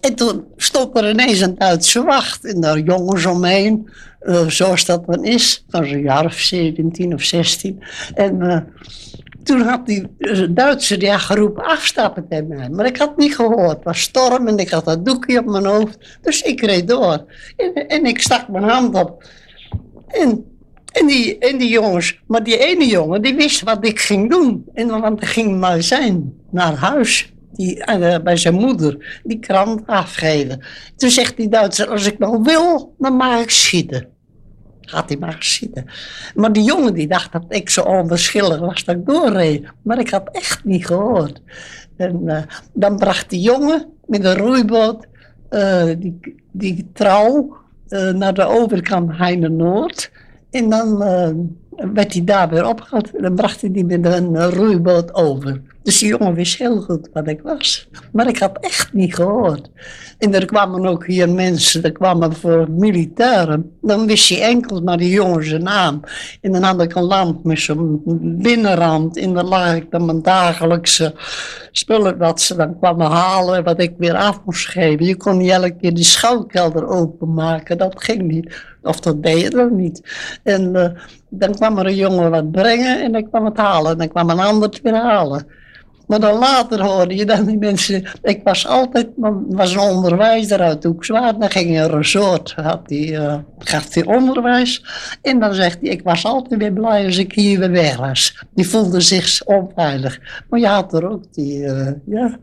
En 0.00 0.14
toen 0.14 0.44
stond 0.56 0.96
er 0.96 1.10
ineens 1.10 1.40
een 1.40 1.54
Duitse 1.54 2.04
wacht. 2.04 2.44
En 2.44 2.60
daar 2.60 2.78
jongens 2.78 3.26
omheen. 3.26 3.88
Uh, 4.22 4.48
zoals 4.48 4.84
dat 4.84 5.06
dan 5.06 5.24
is, 5.24 5.64
van 5.68 5.86
zo'n 5.86 6.02
jaar 6.02 6.24
of 6.24 6.34
17 6.34 7.14
of 7.14 7.22
16. 7.22 7.82
En 8.14 8.40
uh, 8.40 8.58
toen 9.42 9.60
had 9.60 9.86
die 9.86 10.06
uh, 10.18 10.46
Duitser 10.50 11.00
ja, 11.00 11.18
geroepen 11.18 11.64
afstappen 11.64 12.28
tegen 12.28 12.48
mij. 12.48 12.68
Maar 12.68 12.86
ik 12.86 12.96
had 12.96 13.16
niet 13.16 13.34
gehoord. 13.34 13.76
Het 13.76 13.84
was 13.84 14.00
storm 14.00 14.46
en 14.46 14.58
ik 14.58 14.70
had 14.70 14.84
dat 14.84 15.04
doekje 15.04 15.38
op 15.38 15.46
mijn 15.46 15.66
hoofd. 15.66 16.18
Dus 16.22 16.42
ik 16.42 16.60
reed 16.60 16.88
door. 16.88 17.24
En, 17.56 17.74
en 17.88 18.04
ik 18.04 18.20
stak 18.20 18.48
mijn 18.48 18.64
hand 18.64 18.94
op. 18.94 19.24
En, 20.06 20.44
die, 21.06 21.38
die 21.38 21.68
jongens, 21.68 22.20
maar 22.26 22.42
die 22.42 22.58
ene 22.58 22.86
jongen, 22.86 23.22
die 23.22 23.34
wist 23.34 23.62
wat 23.62 23.86
ik 23.86 24.00
ging 24.00 24.30
doen. 24.30 24.64
En 24.74 25.00
want 25.00 25.22
ik 25.22 25.28
ging 25.28 25.58
maar 25.58 25.82
zijn 25.82 26.34
naar 26.50 26.74
huis 26.74 27.32
die, 27.58 27.76
uh, 27.76 28.18
bij 28.18 28.36
zijn 28.36 28.54
moeder 28.54 29.20
die 29.24 29.38
krant 29.38 29.86
afgeven. 29.86 30.64
Toen 30.96 31.10
zegt 31.10 31.36
die 31.36 31.48
Duitser, 31.48 31.88
als 31.88 32.06
ik 32.06 32.18
nou 32.18 32.42
wil, 32.42 32.94
dan 32.98 33.12
mag 33.12 33.40
ik 33.40 33.50
schieten. 33.50 34.08
Gaat 34.80 35.08
hij 35.08 35.18
maar 35.18 35.36
schieten. 35.38 35.84
Maar 36.34 36.52
die 36.52 36.62
jongen 36.62 36.94
die 36.94 37.08
dacht 37.08 37.32
dat 37.32 37.44
ik 37.48 37.70
zo 37.70 37.80
onverschillig 37.80 38.58
was 38.58 38.84
dat 38.84 38.96
ik 38.96 39.06
doorreed. 39.06 39.66
Maar 39.82 39.98
ik 39.98 40.10
had 40.10 40.28
echt 40.32 40.64
niet 40.64 40.86
gehoord. 40.86 41.42
En 41.96 42.20
uh, 42.24 42.42
dan 42.72 42.96
bracht 42.96 43.30
die 43.30 43.40
jongen 43.40 43.86
met 44.06 44.24
een 44.24 44.36
roeiboot 44.36 45.06
die, 45.98 46.20
die 46.52 46.90
trouw 46.92 47.56
naar 48.14 48.34
de 48.34 48.44
overkant 48.44 49.16
Heine 49.16 49.48
Noord. 49.48 50.10
En 50.50 50.70
dan 50.70 50.98
werd 51.70 52.12
hij 52.12 52.24
daar 52.24 52.48
weer 52.48 52.66
opgehaald. 52.66 53.10
Dan 53.22 53.34
bracht 53.34 53.60
hij 53.60 53.70
die 53.70 53.84
met 53.84 54.04
een 54.04 54.50
roeiboot 54.50 55.14
over. 55.14 55.60
Dus 55.88 55.98
die 55.98 56.08
jongen 56.08 56.34
wist 56.34 56.58
heel 56.58 56.80
goed 56.80 57.08
wat 57.12 57.28
ik 57.28 57.40
was. 57.42 57.88
Maar 58.12 58.28
ik 58.28 58.38
had 58.38 58.58
echt 58.60 58.92
niet 58.92 59.14
gehoord. 59.14 59.70
En 60.18 60.34
er 60.34 60.44
kwamen 60.44 60.86
ook 60.86 61.06
hier 61.06 61.28
mensen, 61.28 61.82
er 61.82 61.92
kwamen 61.92 62.32
voor 62.32 62.70
militairen. 62.70 63.78
Dan 63.80 64.06
wist 64.06 64.28
je 64.28 64.40
enkel 64.40 64.80
maar 64.80 64.96
die 64.96 65.10
jongen 65.10 65.44
zijn 65.44 65.62
naam. 65.62 66.00
En 66.40 66.52
dan 66.52 66.62
had 66.62 66.82
ik 66.82 66.94
een 66.94 67.02
lamp 67.02 67.44
met 67.44 67.58
zo'n 67.58 68.02
binnenrand. 68.42 69.16
En 69.16 69.34
dan 69.34 69.46
lag 69.46 69.74
ik 69.74 69.90
dan 69.90 70.04
mijn 70.04 70.22
dagelijkse 70.22 71.14
spullen 71.72 72.18
dat 72.18 72.40
ze 72.40 72.56
dan 72.56 72.78
kwamen 72.78 73.10
halen. 73.10 73.64
Wat 73.64 73.80
ik 73.80 73.94
weer 73.98 74.16
af 74.16 74.40
moest 74.44 74.68
geven. 74.68 75.06
Je 75.06 75.16
kon 75.16 75.36
niet 75.36 75.50
elke 75.50 75.76
keer 75.76 75.94
die 75.94 76.04
schouwkelder 76.04 76.86
openmaken. 76.86 77.78
Dat 77.78 78.02
ging 78.02 78.22
niet. 78.22 78.56
Of 78.82 79.00
dat 79.00 79.22
deed 79.22 79.52
je 79.52 79.68
niet. 79.70 80.02
En 80.42 80.74
uh, 80.74 80.88
dan 81.28 81.54
kwam 81.54 81.78
er 81.78 81.86
een 81.86 81.96
jongen 81.96 82.30
wat 82.30 82.50
brengen 82.50 83.02
en 83.02 83.12
dan 83.12 83.28
kwam 83.28 83.44
het 83.44 83.56
halen. 83.56 83.92
En 83.92 83.98
dan 83.98 84.08
kwam 84.08 84.30
een 84.30 84.40
ander 84.40 84.68
het 84.68 84.80
weer 84.80 84.94
halen. 84.94 85.46
Maar 86.08 86.20
dan 86.20 86.38
later 86.38 86.82
hoorde 86.82 87.16
je 87.16 87.24
dan 87.24 87.44
die 87.44 87.58
mensen. 87.58 88.04
Ik 88.22 88.40
was 88.44 88.66
altijd, 88.66 89.08
was 89.48 89.72
een 89.72 89.80
onderwijzer 89.80 90.60
uit 90.60 90.84
Hoekswaard. 90.84 91.40
Dan 91.40 91.50
ging 91.50 91.78
een 91.78 91.90
resort, 91.90 92.52
had 92.56 92.80
hij, 92.86 93.08
uh, 93.08 93.34
gaf 93.58 93.94
hij 93.94 94.04
onderwijs. 94.04 94.84
En 95.22 95.40
dan 95.40 95.54
zegt 95.54 95.78
hij, 95.80 95.90
ik 95.90 96.02
was 96.02 96.24
altijd 96.24 96.60
weer 96.60 96.72
blij 96.72 97.04
als 97.04 97.18
ik 97.18 97.32
hier 97.32 97.58
weer 97.58 97.70
weg 97.70 97.96
was. 97.96 98.44
Die 98.54 98.68
voelde 98.68 99.00
zich 99.00 99.44
onveilig. 99.44 100.20
Maar 100.48 100.60
je 100.60 100.66
had 100.66 100.92
er 100.92 101.10
ook 101.10 101.32
die, 101.32 101.58
uh, 101.58 101.88
ja, 102.06 102.38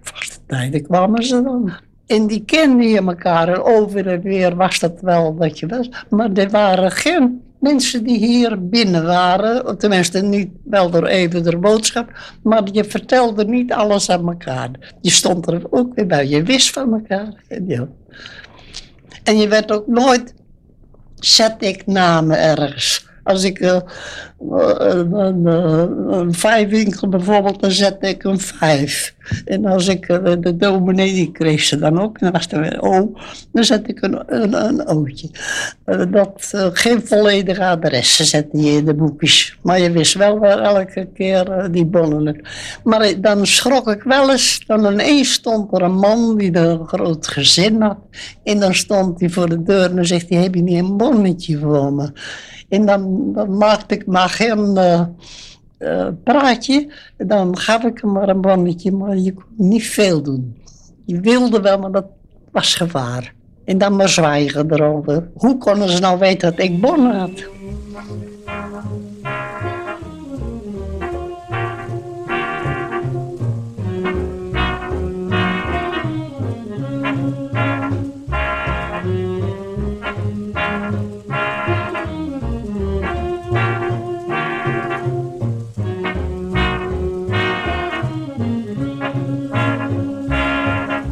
vaste 0.00 0.38
tijden 0.46 0.82
kwamen 0.82 1.22
ze 1.22 1.42
dan. 1.42 1.72
En 2.06 2.26
die 2.26 2.44
kenden 2.44 2.88
je 2.88 2.96
elkaar. 2.96 3.48
En 3.48 3.62
over 3.62 4.06
en 4.06 4.20
weer 4.22 4.56
was 4.56 4.78
dat 4.78 5.00
wel 5.00 5.34
wat 5.34 5.58
je 5.58 5.66
was. 5.66 5.88
Maar 6.10 6.32
er 6.32 6.50
waren 6.50 6.90
geen 6.90 7.42
mensen 7.64 8.04
die 8.04 8.18
hier 8.18 8.68
binnen 8.68 9.04
waren. 9.04 9.78
Tenminste, 9.78 10.22
niet 10.22 10.50
wel 10.64 10.90
door 10.90 11.06
even 11.06 11.42
de 11.42 11.56
boodschap. 11.56 12.08
Maar 12.42 12.62
je 12.72 12.84
vertelde 12.84 13.44
niet 13.44 13.72
alles 13.72 14.10
aan 14.10 14.28
elkaar. 14.28 14.70
Je 15.00 15.10
stond 15.10 15.46
er 15.46 15.62
ook 15.70 15.94
weer 15.94 16.06
bij. 16.06 16.26
Je 16.28 16.42
wist 16.42 16.70
van 16.70 16.92
elkaar. 16.92 17.32
En, 17.48 17.94
en 19.22 19.36
je 19.36 19.48
werd 19.48 19.72
ook 19.72 19.86
nooit. 19.86 20.34
Zet 21.14 21.54
ik 21.58 21.86
namen 21.86 22.38
ergens. 22.38 23.06
Als 23.24 23.44
ik 23.44 23.58
uh, 23.58 23.78
een, 24.50 25.12
een, 25.12 25.46
een 26.12 26.34
vijfwinkel 26.34 27.08
bijvoorbeeld, 27.08 27.60
dan 27.60 27.70
zette 27.70 28.08
ik 28.08 28.24
een 28.24 28.40
vijf. 28.40 29.14
En 29.44 29.64
als 29.64 29.88
ik 29.88 30.08
uh, 30.08 30.18
de 30.40 30.56
dominee, 30.56 31.12
die 31.12 31.32
kreeg 31.32 31.62
ze 31.62 31.78
dan 31.78 32.00
ook, 32.00 32.18
en 32.18 32.32
was 32.32 32.46
er 32.50 32.60
weer 32.60 32.82
O, 32.82 33.12
dan 33.52 33.64
zet 33.64 33.88
ik 33.88 34.02
een, 34.02 34.22
een, 34.26 34.90
een 34.90 36.10
dat, 36.10 36.50
geen 36.72 37.06
volledige 37.06 37.64
adressen 37.64 38.24
zette 38.24 38.56
je 38.56 38.70
in 38.70 38.84
de 38.84 38.94
boekjes. 38.94 39.58
Maar 39.62 39.80
je 39.80 39.90
wist 39.90 40.14
wel 40.14 40.38
waar 40.38 40.58
elke 40.58 41.08
keer 41.14 41.68
die 41.70 41.84
bonnen. 41.84 42.46
Maar 42.84 43.20
dan 43.20 43.46
schrok 43.46 43.88
ik 43.88 44.02
wel 44.02 44.30
eens, 44.30 44.64
dan 44.66 44.92
ineens 44.92 45.32
stond 45.32 45.72
er 45.72 45.82
een 45.82 45.96
man 45.96 46.36
die 46.36 46.56
een 46.56 46.86
groot 46.86 47.26
gezin 47.26 47.82
had. 47.82 47.98
En 48.44 48.60
dan 48.60 48.74
stond 48.74 49.20
hij 49.20 49.28
voor 49.30 49.48
de 49.48 49.62
deur 49.62 49.90
en 49.90 49.96
dan 49.96 50.04
zegt 50.04 50.28
hij, 50.28 50.42
heb 50.42 50.54
je 50.54 50.62
niet 50.62 50.78
een 50.78 50.96
bonnetje 50.96 51.58
voor 51.58 51.92
me? 51.92 52.12
En 52.74 52.86
dan, 52.86 53.32
maakte 53.58 53.94
ik 53.94 54.06
maar 54.06 54.28
geen 54.28 54.74
uh, 54.76 55.00
uh, 55.78 56.08
praatje. 56.24 56.92
Dan 57.16 57.58
gaf 57.58 57.82
ik 57.82 58.00
hem 58.00 58.12
maar 58.12 58.28
een 58.28 58.40
bonnetje, 58.40 58.92
maar 58.92 59.16
je 59.16 59.32
kon 59.32 59.44
niet 59.56 59.86
veel 59.86 60.22
doen. 60.22 60.56
Je 61.04 61.20
wilde 61.20 61.60
wel, 61.60 61.78
maar 61.78 61.92
dat 61.92 62.06
was 62.50 62.74
gevaar. 62.74 63.34
En 63.64 63.78
dan 63.78 63.96
maar 63.96 64.08
zwijgen 64.08 64.72
erover. 64.72 65.28
Hoe 65.34 65.58
konden 65.58 65.88
ze 65.88 66.00
nou 66.00 66.18
weten 66.18 66.50
dat 66.50 66.64
ik 66.64 66.80
bonnen 66.80 67.18
had? 67.18 67.44